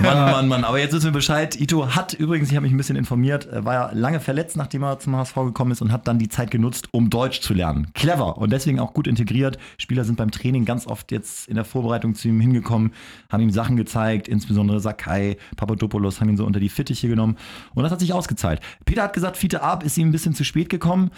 Mann, 0.01 0.31
Mann, 0.31 0.49
Mann. 0.49 0.65
Aber 0.65 0.79
jetzt 0.79 0.93
wissen 0.93 1.07
wir 1.07 1.13
Bescheid. 1.13 1.61
Ito 1.61 1.95
hat 1.95 2.13
übrigens, 2.13 2.51
ich 2.51 2.57
habe 2.57 2.63
mich 2.65 2.73
ein 2.73 2.77
bisschen 2.77 2.97
informiert, 2.97 3.51
äh, 3.53 3.65
war 3.65 3.75
ja 3.75 3.91
lange 3.93 4.21
verletzt, 4.21 4.57
nachdem 4.57 4.85
er 4.85 5.01
zum 5.01 5.17
HSV 5.17 5.35
gekommen 5.35 5.73
ist 5.73 5.83
und 5.83 5.91
hat 5.91 6.07
dann 6.07 6.19
die 6.19 6.29
Zeit 6.29 6.51
genutzt, 6.51 6.89
um 6.93 7.11
Deutsch 7.11 7.41
zu 7.41 7.55
lernen. 7.55 7.89
Clever 7.95 8.39
und 8.39 8.53
deswegen 8.53 8.79
auch 8.79 8.95
gut 8.95 9.09
integriert. 9.09 9.59
Spieler 9.77 10.05
sind 10.05 10.17
beim 10.17 10.31
Training 10.31 10.65
ganz 10.65 10.87
oft 10.87 11.11
jetzt 11.11 11.49
in 11.49 11.57
der 11.57 11.65
Vorbereitung 11.65 12.15
zu 12.15 12.29
ihm 12.29 12.41
hingekommen, 12.41 12.93
haben 13.31 13.43
ihm 13.43 13.51
Sachen 13.51 13.77
gezeigt, 13.77 14.29
insbesondere 14.29 14.79
Sakai, 14.79 15.37
Papadopoulos 15.57 16.21
haben 16.21 16.29
ihn 16.29 16.37
so 16.37 16.45
unter 16.45 16.61
die 16.61 16.69
Fittiche 16.69 17.09
genommen 17.09 17.37
und 17.75 17.83
das 17.83 17.91
hat 17.91 18.01
sich 18.01 18.13
ausgezahlt. 18.13 18.61
Peter 18.85 19.03
hat 19.03 19.13
gesagt, 19.13 19.37
Fiete 19.37 19.63
Ab 19.63 19.85
ist 19.85 19.99
ihm 19.99 20.09
ein 20.09 20.13
bisschen 20.13 20.35
zu 20.35 20.45
spät 20.45 20.69
gekommen. 20.69 21.11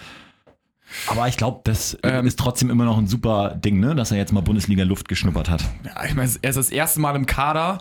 Aber 1.09 1.27
ich 1.29 1.37
glaube, 1.37 1.61
das 1.65 1.97
Ähm, 2.03 2.27
ist 2.27 2.39
trotzdem 2.39 2.71
immer 2.71 2.85
noch 2.85 2.99
ein 2.99 3.07
super 3.07 3.55
Ding, 3.57 3.81
ne? 3.81 3.95
dass 3.95 4.11
er 4.11 4.19
jetzt 4.19 4.33
mal 4.33 4.41
Bundesliga-Luft 4.41 5.09
geschnuppert 5.09 5.51
hat. 5.51 5.65
Ja, 5.85 6.05
ich 6.05 6.15
meine, 6.15 6.31
er 6.43 6.51
ist 6.51 6.57
das 6.57 6.71
erste 6.71 7.01
Mal 7.01 7.17
im 7.17 7.27
Kader 7.27 7.79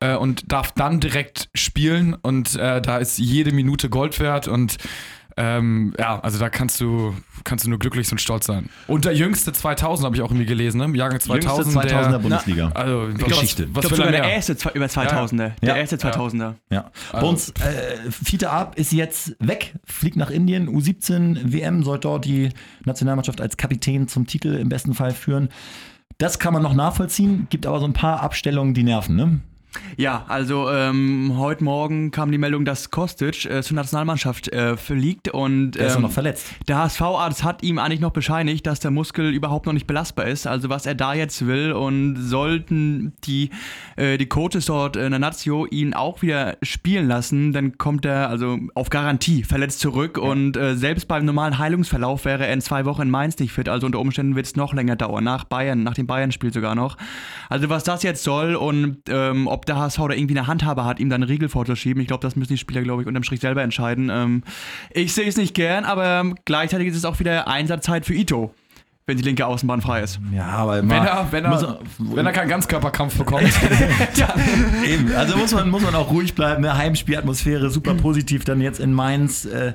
äh, 0.00 0.14
und 0.14 0.50
darf 0.52 0.72
dann 0.72 1.00
direkt 1.00 1.48
spielen 1.54 2.14
und 2.14 2.54
äh, 2.56 2.80
da 2.80 2.98
ist 2.98 3.18
jede 3.18 3.52
Minute 3.52 3.88
Gold 3.88 4.20
wert 4.20 4.48
und 4.48 4.78
ähm, 5.36 5.94
ja, 5.98 6.20
also 6.20 6.38
da 6.38 6.48
kannst 6.48 6.80
du, 6.80 7.14
kannst 7.44 7.64
du 7.64 7.70
nur 7.70 7.78
glücklich 7.78 8.10
und 8.12 8.20
stolz 8.20 8.46
sein. 8.46 8.68
Und 8.86 9.04
der 9.04 9.14
jüngste 9.14 9.52
2000 9.52 10.04
habe 10.06 10.16
ich 10.16 10.22
auch 10.22 10.30
irgendwie 10.30 10.46
gelesen, 10.46 10.78
ne? 10.78 10.84
Im 10.84 10.94
Jahrgang 10.94 11.20
2000. 11.20 11.74
Jüngste 11.74 11.96
2000er 11.96 12.10
der, 12.10 12.18
Bundesliga. 12.18 12.68
also, 12.74 13.08
Geschichte. 13.14 13.68
Was, 13.72 13.84
Ich 13.84 13.90
was 13.90 13.96
glaube 13.96 14.02
er 14.02 14.06
sogar 14.06 14.12
der 14.12 14.32
erste 14.32 14.56
über 14.74 14.86
2000er. 14.86 15.52
Der 15.60 15.68
Ja. 15.68 15.76
erste 15.76 15.96
2000er. 15.96 16.54
Ja. 16.70 16.90
Bei 17.12 17.22
uns, 17.22 17.50
äh, 17.50 18.10
Fiete 18.10 18.50
Ab 18.50 18.74
ist 18.78 18.92
jetzt 18.92 19.36
weg, 19.40 19.74
fliegt 19.84 20.16
nach 20.16 20.30
Indien, 20.30 20.68
U17 20.68 21.52
WM, 21.52 21.82
soll 21.82 21.98
dort 21.98 22.24
die 22.24 22.50
Nationalmannschaft 22.84 23.40
als 23.40 23.56
Kapitän 23.56 24.08
zum 24.08 24.26
Titel 24.26 24.54
im 24.54 24.68
besten 24.68 24.94
Fall 24.94 25.12
führen. 25.12 25.48
Das 26.18 26.38
kann 26.38 26.52
man 26.52 26.62
noch 26.62 26.74
nachvollziehen, 26.74 27.48
gibt 27.50 27.66
aber 27.66 27.80
so 27.80 27.86
ein 27.86 27.92
paar 27.92 28.22
Abstellungen, 28.22 28.72
die 28.74 28.84
nerven, 28.84 29.16
ne? 29.16 29.40
Ja, 29.96 30.24
also 30.28 30.70
ähm, 30.70 31.34
heute 31.36 31.64
Morgen 31.64 32.10
kam 32.10 32.30
die 32.32 32.38
Meldung, 32.38 32.64
dass 32.64 32.90
Kostic 32.90 33.44
äh, 33.44 33.62
zur 33.62 33.76
Nationalmannschaft 33.76 34.48
äh, 34.52 34.76
fliegt 34.76 35.28
und 35.28 35.72
Der 35.72 35.86
ist 35.86 35.92
doch 35.92 35.96
ähm, 35.96 36.02
noch 36.02 36.12
verletzt. 36.12 36.46
der 36.68 36.78
HSV-Arzt 36.78 37.44
hat 37.44 37.62
ihm 37.62 37.78
eigentlich 37.78 38.00
noch 38.00 38.12
bescheinigt, 38.12 38.66
dass 38.66 38.80
der 38.80 38.90
Muskel 38.90 39.32
überhaupt 39.32 39.66
noch 39.66 39.72
nicht 39.72 39.86
belastbar 39.86 40.26
ist. 40.26 40.46
Also 40.46 40.68
was 40.68 40.86
er 40.86 40.94
da 40.94 41.14
jetzt 41.14 41.46
will 41.46 41.72
und 41.72 42.16
sollten 42.16 43.14
die, 43.24 43.50
äh, 43.96 44.18
die 44.18 44.26
Coaches 44.26 44.66
dort 44.66 44.96
in 44.96 45.10
der 45.10 45.18
Nazio 45.20 45.66
ihn 45.66 45.94
auch 45.94 46.22
wieder 46.22 46.56
spielen 46.62 47.06
lassen, 47.06 47.52
dann 47.52 47.78
kommt 47.78 48.04
er 48.04 48.28
also 48.28 48.58
auf 48.74 48.90
Garantie 48.90 49.44
verletzt 49.44 49.80
zurück 49.80 50.18
und 50.18 50.56
äh, 50.56 50.74
selbst 50.76 51.06
beim 51.08 51.24
normalen 51.24 51.58
Heilungsverlauf 51.58 52.24
wäre 52.24 52.46
er 52.46 52.52
in 52.52 52.60
zwei 52.60 52.84
Wochen 52.84 53.02
in 53.02 53.10
Mainz 53.10 53.38
nicht 53.38 53.52
fit. 53.52 53.68
Also 53.68 53.86
unter 53.86 54.00
Umständen 54.00 54.36
wird 54.36 54.46
es 54.46 54.56
noch 54.56 54.72
länger 54.74 54.96
dauern, 54.96 55.24
nach 55.24 55.44
Bayern, 55.44 55.82
nach 55.82 55.94
dem 55.94 56.06
Bayern-Spiel 56.06 56.52
sogar 56.52 56.74
noch. 56.74 56.96
Also 57.48 57.68
was 57.68 57.84
das 57.84 58.02
jetzt 58.02 58.22
soll 58.22 58.54
und 58.54 58.98
ähm, 59.08 59.46
ob 59.46 59.63
der 59.64 59.76
HSV 59.76 59.96
da 59.96 60.14
irgendwie 60.14 60.36
eine 60.36 60.46
Handhabe 60.46 60.84
hat, 60.84 61.00
ihm 61.00 61.08
dann 61.10 61.22
einen 61.22 61.30
Riegel 61.30 61.48
vorzuschieben, 61.48 62.00
ich 62.00 62.08
glaube, 62.08 62.22
das 62.22 62.36
müssen 62.36 62.52
die 62.52 62.58
Spieler, 62.58 62.82
glaube 62.82 63.02
ich, 63.02 63.08
unterm 63.08 63.22
Strich 63.22 63.40
selber 63.40 63.62
entscheiden. 63.62 64.10
Ähm, 64.10 64.42
ich 64.90 65.12
sehe 65.12 65.28
es 65.28 65.36
nicht 65.36 65.54
gern, 65.54 65.84
aber 65.84 66.20
ähm, 66.20 66.34
gleichzeitig 66.44 66.88
ist 66.88 66.96
es 66.96 67.04
auch 67.04 67.18
wieder 67.20 67.48
Einsatzzeit 67.48 68.06
für 68.06 68.14
Ito, 68.14 68.54
wenn 69.06 69.16
die 69.16 69.22
linke 69.22 69.46
Außenbahn 69.46 69.80
frei 69.80 70.02
ist. 70.02 70.20
Ja, 70.34 70.46
aber 70.46 70.76
Wenn 70.82 70.90
er, 70.90 71.28
wenn, 71.30 71.48
muss 71.48 71.62
er, 71.62 71.78
wenn 71.98 72.26
er 72.26 72.32
keinen 72.32 72.48
Ganzkörperkampf 72.48 73.18
bekommt. 73.18 73.44
Eben, 74.86 75.12
also 75.14 75.36
muss 75.36 75.52
man, 75.52 75.68
muss 75.68 75.82
man 75.82 75.94
auch 75.94 76.10
ruhig 76.10 76.34
bleiben. 76.34 76.62
Ne? 76.62 76.76
Heimspielatmosphäre, 76.76 77.70
super 77.70 77.94
positiv. 77.94 78.44
Dann 78.44 78.60
jetzt 78.60 78.80
in 78.80 78.92
Mainz 78.92 79.44
äh, 79.44 79.74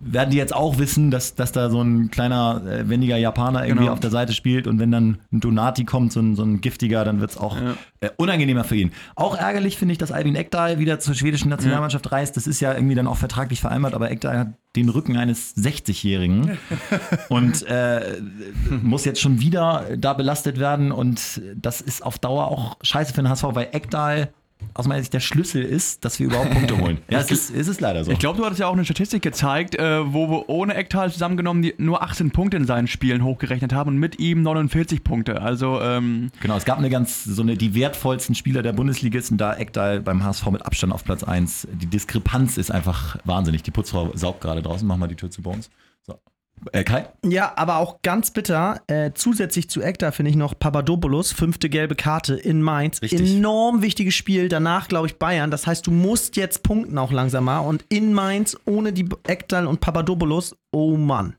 werden 0.00 0.30
die 0.30 0.36
jetzt 0.36 0.54
auch 0.54 0.78
wissen, 0.78 1.10
dass, 1.10 1.34
dass 1.34 1.52
da 1.52 1.68
so 1.70 1.80
ein 1.82 2.10
kleiner, 2.10 2.62
äh, 2.66 2.88
wendiger 2.88 3.16
Japaner 3.16 3.64
irgendwie 3.64 3.84
Genau. 3.84 3.92
auf 3.92 4.00
der 4.00 4.10
Seite 4.10 4.32
spielt. 4.32 4.66
Und 4.66 4.78
wenn 4.78 4.90
dann 4.90 5.18
ein 5.32 5.40
Donati 5.40 5.84
kommt, 5.84 6.12
so 6.12 6.20
ein, 6.20 6.36
so 6.36 6.42
ein 6.44 6.60
giftiger, 6.60 7.04
dann 7.04 7.20
wird 7.20 7.30
es 7.32 7.36
auch 7.36 7.56
äh, 8.00 8.10
unangenehmer 8.16 8.64
für 8.64 8.76
ihn. 8.76 8.92
Auch 9.14 9.36
ärgerlich 9.36 9.76
finde 9.78 9.92
ich, 9.92 9.98
dass 9.98 10.12
Albin 10.12 10.36
Ekdal 10.36 10.78
wieder 10.78 11.00
zur 11.00 11.14
schwedischen 11.14 11.48
Nationalmannschaft 11.48 12.12
reist. 12.12 12.36
Das 12.36 12.46
ist 12.46 12.60
ja 12.60 12.74
irgendwie 12.74 12.94
dann 12.94 13.06
auch 13.06 13.16
vertraglich 13.16 13.60
vereinbart, 13.60 13.94
aber 13.94 14.10
Ekdal 14.10 14.38
hat 14.38 14.48
den 14.76 14.88
Rücken 14.90 15.16
eines 15.16 15.56
60-Jährigen 15.56 16.58
und 17.28 17.66
äh, 17.66 18.20
muss 18.82 19.04
jetzt 19.04 19.20
schon 19.20 19.40
wieder 19.40 19.84
da 19.98 20.12
belastet 20.12 20.58
werden. 20.60 20.92
Und 20.92 21.40
das 21.56 21.80
ist 21.80 22.04
auf 22.04 22.18
Dauer 22.18 22.48
auch 22.48 22.76
scheiße 22.82 23.12
für 23.14 23.22
den 23.22 23.28
HSV, 23.28 23.44
weil 23.52 23.68
Ekdal 23.72 24.28
aus 24.74 24.86
meiner 24.86 25.00
Sicht 25.00 25.14
der 25.14 25.20
Schlüssel 25.20 25.62
ist, 25.62 26.04
dass 26.04 26.18
wir 26.18 26.26
überhaupt 26.26 26.50
Punkte 26.50 26.78
holen. 26.80 26.98
Ja, 27.08 27.20
es 27.20 27.30
ist, 27.30 27.54
es 27.54 27.68
ist 27.68 27.80
leider 27.80 28.04
so. 28.04 28.10
Ich 28.12 28.18
glaube, 28.18 28.38
du 28.38 28.44
hattest 28.44 28.60
ja 28.60 28.66
auch 28.66 28.72
eine 28.72 28.84
Statistik 28.84 29.22
gezeigt, 29.22 29.74
äh, 29.74 30.12
wo 30.12 30.28
wir 30.30 30.48
ohne 30.48 30.74
Ektal 30.74 31.10
zusammengenommen 31.10 31.72
nur 31.78 32.02
18 32.02 32.30
Punkte 32.30 32.56
in 32.56 32.66
seinen 32.66 32.86
Spielen 32.86 33.24
hochgerechnet 33.24 33.72
haben 33.72 33.90
und 33.90 33.98
mit 33.98 34.18
ihm 34.18 34.42
49 34.42 35.02
Punkte. 35.02 35.40
Also, 35.40 35.80
ähm, 35.80 36.30
Genau, 36.40 36.56
es 36.56 36.64
gab 36.64 36.78
eine 36.78 36.90
ganz, 36.90 37.24
so 37.24 37.42
eine, 37.42 37.56
die 37.56 37.74
wertvollsten 37.74 38.34
Spieler 38.34 38.62
der 38.62 38.72
Bundesligisten, 38.72 39.38
da 39.38 39.56
Ekdal 39.56 40.00
beim 40.00 40.22
HSV 40.22 40.50
mit 40.50 40.66
Abstand 40.66 40.92
auf 40.92 41.04
Platz 41.04 41.24
1. 41.24 41.68
Die 41.72 41.86
Diskrepanz 41.86 42.56
ist 42.56 42.70
einfach 42.70 43.18
wahnsinnig. 43.24 43.62
Die 43.62 43.70
Putzfrau 43.70 44.10
saugt 44.14 44.40
gerade 44.40 44.62
draußen, 44.62 44.86
mach 44.86 44.96
mal 44.96 45.08
die 45.08 45.16
Tür 45.16 45.30
zu 45.30 45.42
bei 45.42 45.50
uns. 45.52 45.70
So. 46.02 46.18
Äh, 46.72 46.84
Kai? 46.84 47.08
Ja, 47.24 47.52
aber 47.56 47.76
auch 47.76 48.02
ganz 48.02 48.30
bitter. 48.30 48.80
Äh, 48.86 49.12
zusätzlich 49.14 49.70
zu 49.70 49.82
Ekta 49.82 50.10
finde 50.10 50.30
ich 50.30 50.36
noch 50.36 50.58
Papadopoulos, 50.58 51.32
fünfte 51.32 51.68
gelbe 51.68 51.94
Karte 51.94 52.34
in 52.34 52.62
Mainz. 52.62 53.02
Richtig. 53.02 53.36
Enorm 53.36 53.82
wichtiges 53.82 54.14
Spiel. 54.14 54.48
Danach, 54.48 54.88
glaube 54.88 55.06
ich, 55.06 55.18
Bayern. 55.18 55.50
Das 55.50 55.66
heißt, 55.66 55.86
du 55.86 55.90
musst 55.90 56.36
jetzt 56.36 56.62
punkten 56.62 56.98
auch 56.98 57.12
langsam 57.12 57.44
mal. 57.44 57.60
Und 57.60 57.84
in 57.88 58.12
Mainz 58.12 58.56
ohne 58.64 58.92
die 58.92 59.08
Ektal 59.26 59.66
und 59.66 59.80
Papadopoulos, 59.80 60.56
oh 60.72 60.96
Mann. 60.96 61.34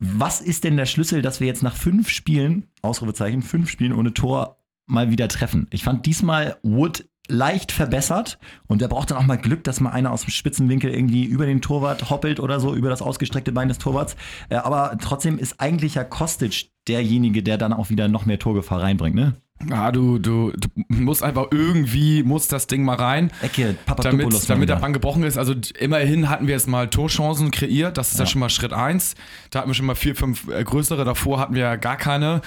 Was 0.00 0.40
ist 0.40 0.64
denn 0.64 0.76
der 0.76 0.86
Schlüssel, 0.86 1.22
dass 1.22 1.40
wir 1.40 1.48
jetzt 1.48 1.62
nach 1.62 1.76
fünf 1.76 2.08
Spielen, 2.08 2.68
Ausrufezeichen, 2.82 3.42
fünf 3.42 3.68
Spielen 3.68 3.92
ohne 3.92 4.14
Tor 4.14 4.58
mal 4.86 5.10
wieder 5.10 5.26
treffen? 5.28 5.66
Ich 5.70 5.82
fand 5.82 6.06
diesmal 6.06 6.56
Wood 6.62 7.04
leicht 7.28 7.72
verbessert 7.72 8.38
und 8.66 8.80
der 8.80 8.88
braucht 8.88 9.10
dann 9.10 9.18
auch 9.18 9.26
mal 9.26 9.36
Glück, 9.36 9.64
dass 9.64 9.80
mal 9.80 9.90
einer 9.90 10.12
aus 10.12 10.22
dem 10.22 10.30
Spitzenwinkel 10.30 10.90
irgendwie 10.90 11.24
über 11.24 11.46
den 11.46 11.60
Torwart 11.60 12.10
hoppelt 12.10 12.40
oder 12.40 12.58
so, 12.58 12.74
über 12.74 12.88
das 12.88 13.02
ausgestreckte 13.02 13.52
Bein 13.52 13.68
des 13.68 13.78
Torwarts. 13.78 14.16
Äh, 14.48 14.56
Aber 14.56 14.96
trotzdem 15.00 15.38
ist 15.38 15.60
eigentlich 15.60 15.94
ja 15.94 16.04
Kostic 16.04 16.70
derjenige, 16.88 17.42
der 17.42 17.58
dann 17.58 17.72
auch 17.72 17.90
wieder 17.90 18.08
noch 18.08 18.26
mehr 18.26 18.38
Torgefahr 18.38 18.82
reinbringt, 18.82 19.14
ne? 19.14 19.36
Ja, 19.68 19.90
du, 19.90 20.18
du, 20.18 20.52
du 20.52 20.68
musst 20.88 21.22
einfach 21.22 21.46
irgendwie, 21.50 22.22
muss 22.22 22.46
das 22.46 22.68
Ding 22.68 22.84
mal 22.84 22.94
rein. 22.94 23.32
Ecke, 23.42 23.76
Papadopoulos 23.86 24.46
damit, 24.46 24.48
damit 24.48 24.68
der 24.68 24.76
Bank 24.76 24.94
gebrochen 24.94 25.24
ist. 25.24 25.36
Also 25.36 25.54
immerhin 25.78 26.30
hatten 26.30 26.46
wir 26.46 26.54
jetzt 26.54 26.68
mal 26.68 26.88
Torchancen 26.88 27.50
kreiert. 27.50 27.98
Das 27.98 28.12
ist 28.12 28.20
ja, 28.20 28.26
schon 28.26 28.38
mal 28.38 28.50
Schritt 28.50 28.72
eins. 28.72 29.16
Da 29.50 29.58
hatten 29.58 29.70
wir 29.70 29.74
schon 29.74 29.86
mal 29.86 29.96
vier, 29.96 30.14
fünf 30.14 30.48
äh, 30.48 30.62
größere. 30.62 31.04
Davor 31.04 31.40
hatten 31.40 31.54
wir 31.54 31.62
ja 31.62 31.76
gar 31.76 31.96
keine. 31.96 32.40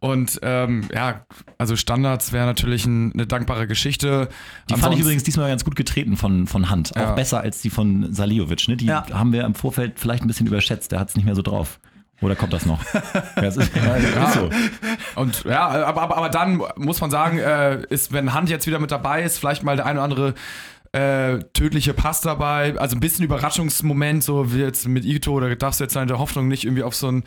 Und 0.00 0.38
ähm, 0.42 0.88
ja, 0.94 1.26
also 1.58 1.76
Standards 1.76 2.32
wäre 2.32 2.46
natürlich 2.46 2.86
ein, 2.86 3.12
eine 3.12 3.26
dankbare 3.26 3.66
Geschichte. 3.66 4.28
Die 4.70 4.74
fand 4.76 4.94
ich 4.94 5.00
übrigens 5.00 5.24
diesmal 5.24 5.48
ganz 5.50 5.62
gut 5.64 5.76
getreten 5.76 6.16
von, 6.16 6.46
von 6.46 6.70
Hand. 6.70 6.96
Auch 6.96 7.00
Ja. 7.00 7.12
besser 7.12 7.40
als 7.40 7.60
die 7.60 7.68
von 7.70 8.12
Saliovic. 8.12 8.66
Ne? 8.68 8.76
Die 8.78 8.86
Ja. 8.86 9.04
haben 9.12 9.32
wir 9.34 9.44
im 9.44 9.54
Vorfeld 9.54 10.00
vielleicht 10.00 10.24
ein 10.24 10.26
bisschen 10.26 10.46
überschätzt. 10.46 10.90
Der 10.92 11.00
hat 11.00 11.10
es 11.10 11.16
nicht 11.16 11.26
mehr 11.26 11.34
so 11.34 11.42
drauf. 11.42 11.78
Oder 12.22 12.34
kommt 12.36 12.52
das 12.52 12.64
noch? 12.66 12.82
ja, 12.94 13.42
es 13.42 13.56
ist, 13.56 13.70
ja, 13.76 13.94
ist 13.96 14.34
so. 14.34 14.50
Und 15.16 15.44
ja, 15.44 15.68
aber, 15.86 16.02
aber, 16.02 16.16
aber 16.16 16.28
dann 16.30 16.62
muss 16.76 17.00
man 17.00 17.10
sagen, 17.10 17.38
äh, 17.38 17.82
ist, 17.88 18.12
wenn 18.12 18.32
Hand 18.34 18.48
jetzt 18.50 18.66
wieder 18.66 18.78
mit 18.78 18.90
dabei 18.90 19.22
ist, 19.22 19.38
vielleicht 19.38 19.62
mal 19.62 19.76
der 19.76 19.86
eine 19.86 19.98
oder 20.00 20.04
andere 20.04 20.34
äh, 20.92 21.38
tödliche 21.52 21.94
Pass 21.94 22.20
dabei, 22.20 22.74
also 22.76 22.96
ein 22.96 23.00
bisschen 23.00 23.24
Überraschungsmoment, 23.24 24.24
so 24.24 24.52
wie 24.52 24.58
jetzt 24.58 24.88
mit 24.88 25.04
Ito, 25.04 25.32
oder 25.32 25.54
darfst 25.54 25.78
du 25.78 25.84
jetzt 25.84 25.94
deine 25.94 26.18
Hoffnung 26.18 26.48
nicht 26.48 26.64
irgendwie 26.64 26.82
auf 26.82 26.96
so 26.96 27.08
einen 27.08 27.24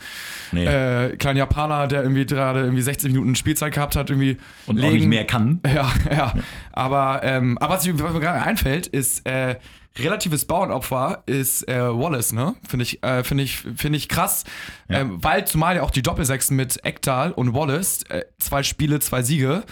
Nee. 0.51 0.65
äh, 0.65 1.15
kleinen 1.15 1.37
Japaner, 1.37 1.87
der 1.87 2.03
irgendwie 2.03 2.25
gerade 2.25 2.61
irgendwie 2.61 2.81
60 2.81 3.11
Minuten 3.13 3.35
Spielzeit 3.35 3.73
gehabt 3.73 3.95
hat, 3.95 4.09
irgendwie 4.09 4.37
Und 4.67 4.83
auch 4.83 4.91
nicht 4.91 5.07
mehr 5.07 5.25
kann. 5.25 5.61
Ja, 5.73 5.89
ja. 6.11 6.33
Aber, 6.73 7.21
ähm, 7.23 7.57
aber 7.59 7.75
was, 7.75 7.87
was 7.87 8.13
mir 8.13 8.19
gerade 8.19 8.41
einfällt, 8.41 8.87
ist 8.87 9.25
äh, 9.25 9.55
relatives 9.97 10.43
Bauernopfer 10.45 11.23
ist 11.27 11.67
äh, 11.69 11.79
Wallace, 11.79 12.33
ne? 12.33 12.55
Finde 12.67 12.83
ich, 12.83 13.01
äh, 13.03 13.23
finde 13.23 13.43
ich, 13.43 13.57
finde 13.57 13.95
ich 13.97 14.09
krass, 14.09 14.43
Ja. 14.89 14.99
ähm, 14.99 15.23
weil 15.23 15.45
zumal 15.45 15.75
ja 15.77 15.83
auch 15.83 15.91
die 15.91 16.01
Doppelsechsen 16.01 16.57
mit 16.57 16.83
Ektal 16.83 17.31
und 17.31 17.53
Wallace 17.53 18.03
äh, 18.09 18.23
zwei 18.39 18.63
Spiele, 18.63 18.99
zwei 18.99 19.21
Siege 19.21 19.63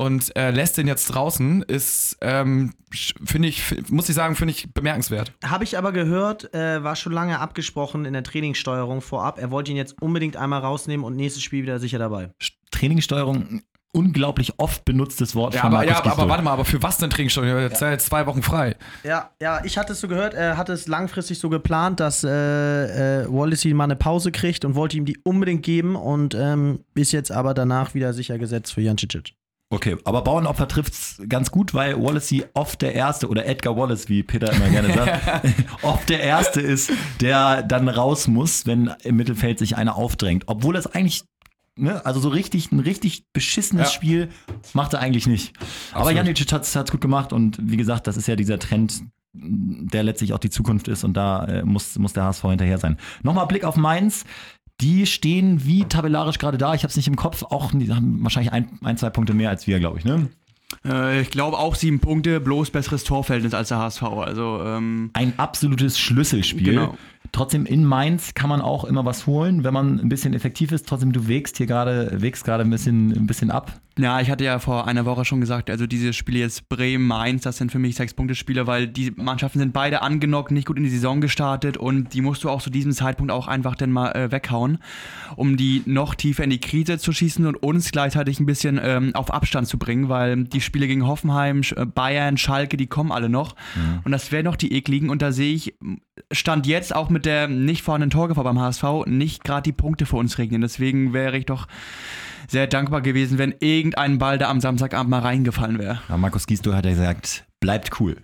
und 0.00 0.34
äh, 0.34 0.50
lässt 0.50 0.78
den 0.78 0.86
jetzt 0.86 1.08
draußen 1.08 1.60
ist, 1.60 2.16
ähm, 2.22 2.72
finde 2.90 3.48
ich, 3.48 3.90
muss 3.90 4.08
ich 4.08 4.14
sagen, 4.14 4.34
finde 4.34 4.52
ich 4.52 4.72
bemerkenswert. 4.72 5.34
Habe 5.44 5.64
ich 5.64 5.76
aber 5.76 5.92
gehört, 5.92 6.54
äh, 6.54 6.82
war 6.82 6.96
schon 6.96 7.12
lange 7.12 7.38
abgesprochen 7.38 8.06
in 8.06 8.14
der 8.14 8.22
Trainingssteuerung 8.22 9.02
vorab. 9.02 9.38
Er 9.38 9.50
wollte 9.50 9.72
ihn 9.72 9.76
jetzt 9.76 10.00
unbedingt 10.00 10.38
einmal 10.38 10.60
rausnehmen 10.62 11.04
und 11.04 11.16
nächstes 11.16 11.42
Spiel 11.42 11.64
wieder 11.64 11.78
sicher 11.78 11.98
dabei. 11.98 12.30
Trainingssteuerung 12.70 13.60
unglaublich 13.92 14.54
oft 14.56 14.86
benutztes 14.86 15.34
Wort 15.34 15.52
Ja, 15.52 15.60
von 15.60 15.66
aber, 15.68 15.76
Markus 15.78 15.90
ja, 15.90 15.96
aber, 15.98 16.04
Gisdol. 16.04 16.22
aber 16.22 16.30
warte 16.30 16.44
mal, 16.44 16.52
aber 16.52 16.64
für 16.64 16.82
was 16.82 16.96
denn 16.96 17.10
Trainingssteuerung? 17.10 17.60
Jetzt 17.60 17.82
ja. 17.82 17.98
zwei 17.98 18.24
Wochen 18.24 18.42
frei. 18.42 18.76
Ja, 19.04 19.32
ja, 19.42 19.60
ich 19.64 19.76
hatte 19.76 19.92
es 19.92 20.00
so 20.00 20.08
gehört, 20.08 20.32
er 20.32 20.56
hatte 20.56 20.72
es 20.72 20.88
langfristig 20.88 21.38
so 21.40 21.50
geplant, 21.50 22.00
dass 22.00 22.24
äh, 22.24 22.30
äh, 22.30 23.26
Wallacey 23.28 23.74
mal 23.74 23.84
eine 23.84 23.96
Pause 23.96 24.32
kriegt 24.32 24.64
und 24.64 24.76
wollte 24.76 24.96
ihm 24.96 25.04
die 25.04 25.18
unbedingt 25.24 25.62
geben 25.62 25.94
und 25.94 26.34
ähm, 26.34 26.84
ist 26.94 27.12
jetzt 27.12 27.32
aber 27.32 27.52
danach 27.52 27.92
wieder 27.92 28.14
sicher 28.14 28.38
gesetzt 28.38 28.72
für 28.72 28.80
Jan 28.80 28.96
Cicic. 28.96 29.34
Okay, 29.72 29.96
aber 30.04 30.22
Bauernopfer 30.22 30.66
trifft's 30.66 31.22
ganz 31.28 31.52
gut, 31.52 31.74
weil 31.74 31.96
Wallacey 31.96 32.44
oft 32.54 32.82
der 32.82 32.92
Erste, 32.92 33.28
oder 33.28 33.46
Edgar 33.46 33.76
Wallace, 33.76 34.08
wie 34.08 34.24
Peter 34.24 34.52
immer 34.52 34.68
gerne 34.68 34.92
sagt, 34.92 35.54
oft 35.82 36.08
der 36.08 36.20
Erste 36.20 36.60
ist, 36.60 36.90
der 37.20 37.62
dann 37.62 37.88
raus 37.88 38.26
muss, 38.26 38.66
wenn 38.66 38.92
im 39.04 39.14
Mittelfeld 39.14 39.60
sich 39.60 39.76
einer 39.76 39.94
aufdrängt. 39.94 40.42
Obwohl 40.46 40.74
es 40.74 40.88
eigentlich, 40.88 41.22
ne, 41.76 42.04
also 42.04 42.18
so 42.18 42.30
richtig, 42.30 42.72
ein 42.72 42.80
richtig 42.80 43.22
beschissenes 43.32 43.90
Ja. 43.90 43.94
Spiel 43.94 44.28
macht 44.72 44.92
er 44.92 44.98
eigentlich 45.00 45.28
nicht. 45.28 45.56
Aber 45.92 46.00
Absolut. 46.00 46.16
Janicic 46.16 46.52
hat's, 46.52 46.74
hat's 46.74 46.90
gut 46.90 47.00
gemacht 47.00 47.32
und 47.32 47.56
wie 47.62 47.76
gesagt, 47.76 48.08
das 48.08 48.16
ist 48.16 48.26
ja 48.26 48.34
dieser 48.34 48.58
Trend, 48.58 49.04
der 49.32 50.02
letztlich 50.02 50.32
auch 50.32 50.40
die 50.40 50.50
Zukunft 50.50 50.88
ist 50.88 51.04
und 51.04 51.14
da 51.16 51.44
äh, 51.44 51.62
muss, 51.62 51.96
muss 51.96 52.12
der 52.12 52.24
HSV 52.24 52.42
hinterher 52.42 52.78
sein. 52.78 52.98
Nochmal 53.22 53.46
Blick 53.46 53.62
auf 53.62 53.76
Mainz. 53.76 54.24
Die 54.80 55.06
stehen 55.06 55.64
wie 55.66 55.84
tabellarisch 55.84 56.38
gerade 56.38 56.58
da. 56.58 56.74
Ich 56.74 56.82
habe 56.82 56.90
es 56.90 56.96
nicht 56.96 57.08
im 57.08 57.16
Kopf. 57.16 57.42
Auch 57.42 57.70
die 57.72 57.92
haben 57.92 58.22
wahrscheinlich 58.22 58.52
ein, 58.52 58.78
ein, 58.82 58.96
zwei 58.96 59.10
Punkte 59.10 59.34
mehr 59.34 59.50
als 59.50 59.66
wir, 59.66 59.78
glaube 59.78 59.98
ich. 59.98 60.04
Ne? 60.04 60.30
Äh, 60.84 61.22
ich 61.22 61.30
glaube 61.30 61.58
auch 61.58 61.74
sieben 61.74 62.00
Punkte, 62.00 62.40
bloß 62.40 62.70
besseres 62.70 63.04
Torverhältnis 63.04 63.54
als 63.54 63.68
der 63.68 63.78
HSV. 63.78 64.02
Also, 64.02 64.62
ähm, 64.64 65.10
ein 65.12 65.34
absolutes 65.36 65.98
Schlüsselspiel. 65.98 66.74
Genau. 66.74 66.96
Trotzdem 67.32 67.64
in 67.66 67.84
Mainz 67.84 68.34
kann 68.34 68.48
man 68.48 68.60
auch 68.60 68.84
immer 68.84 69.04
was 69.04 69.26
holen, 69.26 69.62
wenn 69.62 69.74
man 69.74 70.00
ein 70.00 70.08
bisschen 70.08 70.34
effektiv 70.34 70.72
ist. 70.72 70.88
Trotzdem, 70.88 71.12
du 71.12 71.28
wägst 71.28 71.58
hier 71.58 71.66
gerade, 71.66 72.20
wägst 72.20 72.44
gerade 72.44 72.64
ein 72.64 72.70
bisschen, 72.70 73.12
ein 73.12 73.26
bisschen 73.26 73.50
ab. 73.50 73.72
ja, 73.98 74.20
ich 74.20 74.30
hatte 74.30 74.42
ja 74.42 74.58
vor 74.58 74.88
einer 74.88 75.04
Woche 75.04 75.24
schon 75.24 75.40
gesagt, 75.40 75.70
also 75.70 75.86
diese 75.86 76.12
Spiele 76.12 76.40
jetzt 76.40 76.68
Bremen, 76.68 77.06
Mainz, 77.06 77.42
das 77.42 77.58
sind 77.58 77.70
für 77.70 77.78
mich 77.78 77.94
sechs 77.94 78.14
Punkte 78.14 78.34
Spiele, 78.34 78.66
weil 78.66 78.88
die 78.88 79.12
Mannschaften 79.14 79.60
sind 79.60 79.72
beide 79.72 80.02
angenockt, 80.02 80.50
nicht 80.50 80.66
gut 80.66 80.78
in 80.78 80.82
die 80.82 80.90
Saison 80.90 81.20
gestartet 81.20 81.76
und 81.76 82.14
die 82.14 82.22
musst 82.22 82.42
du 82.42 82.50
auch 82.50 82.62
zu 82.62 82.70
diesem 82.70 82.92
Zeitpunkt 82.92 83.30
auch 83.30 83.46
einfach 83.46 83.76
dann 83.76 83.92
mal 83.92 84.10
äh, 84.12 84.32
weghauen, 84.32 84.78
um 85.36 85.56
die 85.56 85.82
noch 85.86 86.14
tiefer 86.14 86.42
in 86.42 86.50
die 86.50 86.60
Krise 86.60 86.98
zu 86.98 87.12
schießen 87.12 87.46
und 87.46 87.62
uns 87.62 87.92
gleichzeitig 87.92 88.40
ein 88.40 88.46
bisschen 88.46 88.80
ähm, 88.82 89.14
auf 89.14 89.32
Abstand 89.32 89.68
zu 89.68 89.78
bringen, 89.78 90.08
weil 90.08 90.44
die 90.44 90.59
Spiele 90.64 90.86
gegen 90.86 91.06
Hoffenheim, 91.06 91.62
äh, 91.76 91.86
Bayern, 91.86 92.36
Schalke, 92.36 92.76
die 92.76 92.86
kommen 92.86 93.12
alle 93.12 93.28
noch 93.28 93.54
und 94.04 94.12
das 94.12 94.32
wären 94.32 94.44
noch 94.44 94.56
die 94.56 94.72
ekligen 94.72 95.10
und 95.10 95.22
da 95.22 95.32
sehe 95.32 95.54
ich 95.54 95.74
Stand 96.32 96.66
jetzt 96.66 96.94
auch 96.94 97.10
mit 97.10 97.26
der 97.26 97.48
nicht 97.48 97.82
vorhandenen 97.82 98.10
Torgefahr 98.10 98.44
beim 98.44 98.58
HSV 98.58 99.06
nicht 99.06 99.44
gerade 99.44 99.62
die 99.62 99.72
Punkte 99.72 100.06
für 100.06 100.16
uns 100.16 100.38
regnen. 100.38 100.60
Deswegen 100.60 101.12
wäre 101.12 101.36
ich 101.36 101.46
doch 101.46 101.66
sehr 102.48 102.66
dankbar 102.66 103.00
gewesen, 103.00 103.38
wenn 103.38 103.54
irgendein 103.60 104.18
Ball 104.18 104.38
da 104.38 104.48
am 104.50 104.60
Samstagabend 104.60 105.10
mal 105.10 105.20
reingefallen 105.20 105.78
wäre. 105.78 106.00
Ja, 106.08 106.16
Markus 106.16 106.46
Gisdol 106.46 106.74
hat 106.74 106.84
ja 106.84 106.92
gesagt, 106.92 107.46
bleibt 107.60 108.00
cool 108.00 108.16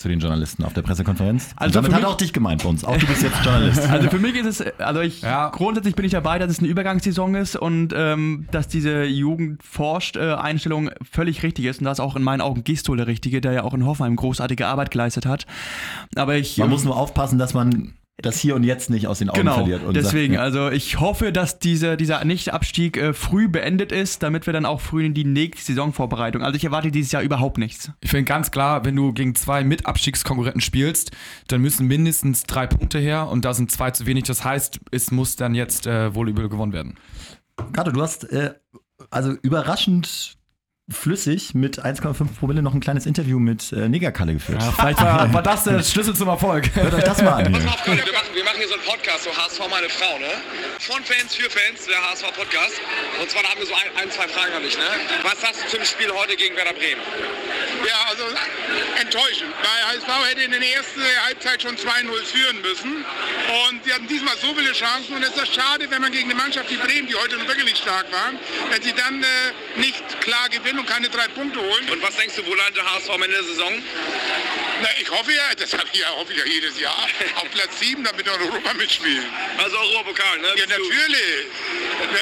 zu 0.00 0.08
den 0.08 0.18
Journalisten 0.18 0.64
auf 0.64 0.72
der 0.72 0.82
Pressekonferenz. 0.82 1.50
Also 1.56 1.78
Und 1.78 1.84
damit 1.84 1.94
hat 1.96 2.02
er 2.02 2.08
auch 2.08 2.16
dich 2.16 2.32
gemeint 2.32 2.62
bei 2.62 2.68
uns. 2.68 2.84
Auch 2.84 2.96
du 2.96 3.06
bist 3.06 3.22
jetzt 3.22 3.44
Journalist. 3.44 3.80
Also 3.90 4.08
für 4.08 4.18
mich 4.18 4.34
ist 4.34 4.60
es, 4.60 4.64
also 4.78 5.00
ich 5.00 5.22
Ja. 5.22 5.50
grundsätzlich 5.50 5.94
bin 5.94 6.04
ich 6.04 6.12
dabei, 6.12 6.38
dass 6.38 6.50
es 6.50 6.58
eine 6.60 6.68
Übergangssaison 6.68 7.34
ist 7.34 7.56
und 7.56 7.92
ähm, 7.94 8.46
dass 8.50 8.68
diese 8.68 9.04
Jugendforscht-Einstellung 9.04 10.90
völlig 11.10 11.42
richtig 11.42 11.66
ist 11.66 11.80
und 11.80 11.84
das 11.84 11.98
ist 11.98 12.00
auch 12.04 12.16
in 12.16 12.22
meinen 12.22 12.40
Augen 12.40 12.64
Gistol 12.64 12.96
der 12.96 13.06
Richtige, 13.06 13.40
der 13.40 13.52
ja 13.52 13.62
auch 13.64 13.74
in 13.74 13.84
Hoffenheim 13.84 14.16
großartige 14.16 14.66
Arbeit 14.66 14.90
geleistet 14.90 15.26
hat. 15.26 15.46
Aber 16.16 16.36
ich 16.36 16.56
man 16.58 16.70
muss 16.70 16.84
nur 16.84 16.96
aufpassen, 16.96 17.38
dass 17.38 17.54
man 17.54 17.94
das 18.22 18.38
hier 18.38 18.54
und 18.54 18.64
jetzt 18.64 18.90
nicht 18.90 19.06
aus 19.06 19.18
den 19.18 19.30
Augen 19.30 19.40
Genau, 19.40 19.54
verliert. 19.54 19.84
Und 19.84 19.94
deswegen, 19.94 20.34
sagt, 20.34 20.44
also 20.44 20.70
ich 20.70 21.00
hoffe, 21.00 21.32
dass 21.32 21.58
diese, 21.58 21.96
dieser 21.96 22.24
Nicht-Abstieg 22.24 22.96
äh, 22.96 23.12
früh 23.12 23.48
beendet 23.48 23.92
ist, 23.92 24.22
damit 24.22 24.46
wir 24.46 24.52
dann 24.52 24.66
auch 24.66 24.80
früh 24.80 25.04
in 25.04 25.14
die 25.14 25.24
nächste 25.24 25.72
Saisonvorbereitung. 25.72 26.42
Also 26.42 26.56
ich 26.56 26.64
erwarte 26.64 26.90
dieses 26.90 27.12
Jahr 27.12 27.22
überhaupt 27.22 27.58
nichts. 27.58 27.90
Ich 28.00 28.10
finde 28.10 28.24
ganz 28.24 28.50
klar, 28.50 28.84
wenn 28.84 28.96
du 28.96 29.12
gegen 29.12 29.34
zwei 29.34 29.64
Mitabstiegskonkurrenten 29.64 30.60
spielst, 30.60 31.12
dann 31.48 31.60
müssen 31.60 31.86
mindestens 31.86 32.44
drei 32.44 32.66
Punkte 32.66 32.98
her 32.98 33.28
und 33.28 33.44
da 33.44 33.54
sind 33.54 33.70
zwei 33.70 33.90
zu 33.90 34.06
wenig. 34.06 34.24
Das 34.24 34.44
heißt, 34.44 34.80
es 34.90 35.10
muss 35.10 35.36
dann 35.36 35.54
jetzt 35.54 35.86
äh, 35.86 36.14
wohl 36.14 36.28
übel 36.28 36.48
gewonnen 36.48 36.72
werden. 36.72 36.96
Kato, 37.72 37.90
du 37.90 38.00
hast 38.00 38.24
äh, 38.32 38.54
also 39.10 39.32
überraschend 39.42 40.38
flüssig 40.90 41.54
mit 41.54 41.84
1,5 41.84 42.38
Promille 42.38 42.62
noch 42.62 42.74
ein 42.74 42.80
kleines 42.80 43.06
Interview 43.06 43.38
mit 43.38 43.72
äh, 43.72 43.88
Negerkalle 43.88 44.34
geführt. 44.34 44.62
vielleicht 44.62 45.00
war, 45.00 45.32
war 45.32 45.42
das 45.42 45.64
der 45.64 45.82
Schlüssel 45.82 46.14
zum 46.14 46.28
Erfolg. 46.28 46.74
Hört 46.74 46.94
euch 46.94 47.04
das 47.04 47.22
mal 47.22 47.44
an. 47.44 47.52
Pass 47.52 47.64
mal 47.64 47.72
auf, 47.72 47.80
Freunde, 47.80 48.04
wir 48.04 48.12
machen, 48.12 48.28
wir 48.34 48.44
machen 48.44 48.58
hier 48.58 48.68
so 48.68 48.74
einen 48.74 48.82
Podcast, 48.84 49.24
so 49.24 49.30
HSV 49.30 49.60
meine 49.70 49.88
Frau, 49.88 50.18
ne? 50.18 50.30
Von 50.78 51.02
Fans 51.04 51.34
für 51.34 51.48
Fans, 51.50 51.86
der 51.86 51.98
HSV 52.10 52.26
Podcast. 52.36 52.74
Und 53.20 53.30
zwar 53.30 53.42
da 53.42 53.50
haben 53.50 53.60
wir 53.60 53.66
so 53.66 53.74
ein, 53.74 54.02
ein 54.02 54.10
zwei 54.10 54.28
Fragen 54.28 54.52
an 54.54 54.62
dich, 54.62 54.76
ne? 54.76 54.84
Was 55.22 55.40
sagst 55.40 55.64
du 55.64 55.76
zum 55.76 55.84
Spiel 55.84 56.10
heute 56.12 56.36
gegen 56.36 56.56
Werder 56.56 56.74
Bremen? 56.74 57.00
Ja, 57.86 58.06
also 58.08 58.24
enttäuschend, 59.00 59.52
weil 59.62 59.96
HSV 59.96 60.28
hätte 60.28 60.42
in 60.42 60.50
der 60.50 60.60
ersten 60.60 61.02
Halbzeit 61.24 61.62
schon 61.62 61.76
2-0 61.76 62.24
führen 62.24 62.60
müssen. 62.60 63.04
Und 63.68 63.84
sie 63.84 63.92
hatten 63.92 64.06
diesmal 64.06 64.36
so 64.36 64.54
viele 64.54 64.72
Chancen. 64.72 65.16
Und 65.16 65.22
es 65.22 65.36
ist 65.36 65.54
schade, 65.54 65.90
wenn 65.90 66.02
man 66.02 66.12
gegen 66.12 66.30
eine 66.30 66.40
Mannschaft 66.40 66.70
wie 66.70 66.76
Bremen, 66.76 67.06
die 67.08 67.14
heute 67.14 67.36
wirklich 67.48 67.78
stark 67.78 68.10
waren, 68.12 68.38
wenn 68.70 68.82
sie 68.82 68.92
dann 68.92 69.22
äh, 69.22 69.80
nicht 69.80 70.20
klar 70.20 70.48
gewinnen 70.50 70.80
und 70.80 70.86
keine 70.86 71.08
drei 71.08 71.28
Punkte 71.28 71.60
holen. 71.60 71.88
Und 71.90 72.02
was 72.02 72.16
denkst 72.16 72.36
du, 72.36 72.46
wo 72.46 72.54
landet 72.54 72.76
der 72.76 72.94
HSV 72.94 73.10
am 73.10 73.22
Ende 73.22 73.36
der 73.36 73.44
Saison? 73.44 73.82
Na, 74.80 74.88
ich 75.00 75.10
hoffe 75.10 75.32
ja, 75.32 75.54
das 75.56 75.72
hab 75.72 75.84
ich 75.92 76.00
ja, 76.00 76.08
hoffe 76.10 76.32
ich 76.32 76.38
ja 76.38 76.44
jedes 76.46 76.78
Jahr, 76.78 77.06
auf 77.36 77.50
Platz 77.50 77.78
7, 77.78 78.02
damit 78.04 78.24
wir 78.24 78.34
in 78.34 78.40
Europa 78.40 78.74
mitspielen. 78.74 79.26
Also 79.58 79.76
Europapokal, 79.78 80.38
ne? 80.38 80.48
Ja, 80.56 80.66
natürlich. 80.66 81.46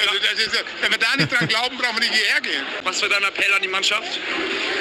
Also, 0.07 0.19
das 0.19 0.39
ist, 0.39 0.65
wenn 0.81 0.91
wir 0.91 0.97
da 0.97 1.15
nicht 1.15 1.31
dran 1.31 1.47
glauben, 1.47 1.77
brauchen 1.77 1.95
wir 1.95 2.09
nicht 2.09 2.13
hierher 2.13 2.41
gehen. 2.41 2.65
Was 2.83 2.99
für 2.99 3.09
dein 3.09 3.23
Appell 3.23 3.53
an 3.53 3.61
die 3.61 3.67
Mannschaft? 3.67 4.19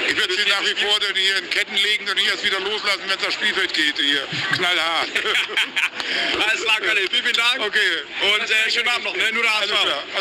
Ich 0.08 0.16
würde 0.16 0.34
sie 0.34 0.48
nach 0.48 0.62
wie 0.62 0.74
vor 0.84 0.98
dann 1.00 1.14
hier 1.14 1.38
in 1.38 1.50
Ketten 1.50 1.76
legen 1.76 2.08
und 2.08 2.14
nicht 2.16 2.28
erst 2.28 2.44
wieder 2.44 2.60
loslassen, 2.60 3.02
wenn 3.06 3.18
es 3.18 3.24
aufs 3.24 3.34
Spielfeld 3.34 3.72
geht. 3.74 3.96
Hier. 3.98 4.26
Knallhart. 4.56 5.08
Alles 6.48 6.62
klar, 6.62 6.80
Kalle. 6.80 7.00
Vielen, 7.10 7.22
vielen 7.22 7.34
Dank. 7.34 7.60
Okay. 7.60 8.02
Und 8.34 8.50
äh, 8.50 8.70
schönen 8.70 8.88
Abend 8.88 9.04
noch, 9.04 9.16
ne? 9.16 9.32
Nur 9.32 9.42
der 9.42 9.60
HSV. 9.60 9.72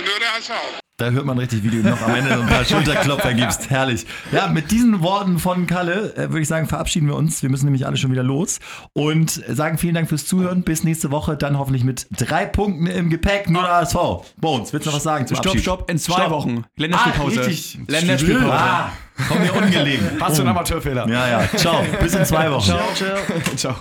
nur 0.05 0.19
der 0.19 0.33
HSV. 0.33 0.86
Da 0.99 1.11
hört 1.11 1.25
man 1.25 1.37
richtig, 1.37 1.63
wie 1.63 1.69
du 1.69 1.87
noch 1.87 2.01
am 2.01 2.15
Ende 2.15 2.33
so 2.33 2.41
ein 2.41 2.47
paar 2.47 2.65
Schulterklopfer 2.65 3.35
gibst. 3.35 3.69
Herrlich. 3.69 4.07
Ja, 4.31 4.47
mit 4.47 4.71
diesen 4.71 5.01
Worten 5.01 5.37
von 5.37 5.67
Kalle 5.67 6.15
äh, 6.15 6.21
würde 6.29 6.41
ich 6.41 6.47
sagen, 6.47 6.67
verabschieden 6.67 7.05
wir 7.07 7.15
uns. 7.15 7.43
Wir 7.43 7.51
müssen 7.51 7.65
nämlich 7.65 7.85
alle 7.85 7.97
schon 7.97 8.11
wieder 8.11 8.23
los 8.23 8.59
und 8.93 9.29
sagen 9.29 9.77
vielen 9.77 9.93
Dank 9.93 10.09
fürs 10.09 10.25
Zuhören. 10.25 10.63
Bis 10.63 10.83
nächste 10.83 11.11
Woche, 11.11 11.37
dann 11.37 11.59
hoffentlich 11.59 11.83
mit 11.83 12.07
drei 12.17 12.47
Punkten 12.47 12.87
im 12.87 13.11
Gepäck. 13.11 13.47
Nur 13.47 13.61
HSV. 13.61 13.95
Bones, 14.37 14.73
willst 14.73 14.87
du 14.87 14.89
noch 14.89 14.95
was 14.97 15.03
sagen 15.03 15.27
zum 15.27 15.37
Stopp, 15.37 15.45
Abschied? 15.45 15.61
stopp, 15.61 15.91
in 15.91 15.99
zwei 15.99 16.13
Stopp. 16.15 16.31
Wochen. 16.31 16.63
Länderspielpause. 16.77 17.41
Ah, 17.41 17.45
richtig. 17.45 17.79
Länderspielpause. 17.87 18.53
Ah, 18.53 18.89
komm 19.27 19.39
mir 19.43 19.53
ungelegen. 19.53 20.09
Was 20.17 20.37
für 20.37 20.41
ein 20.41 20.47
Amateurfehler. 20.47 21.07
Ja, 21.07 21.27
ja. 21.27 21.47
Ciao. 21.57 21.83
Bis 22.01 22.15
in 22.15 22.25
zwei 22.25 22.49
Wochen. 22.49 22.65
Ciao, 22.65 22.79
ciao. 22.95 23.17
Ciao. 23.55 23.75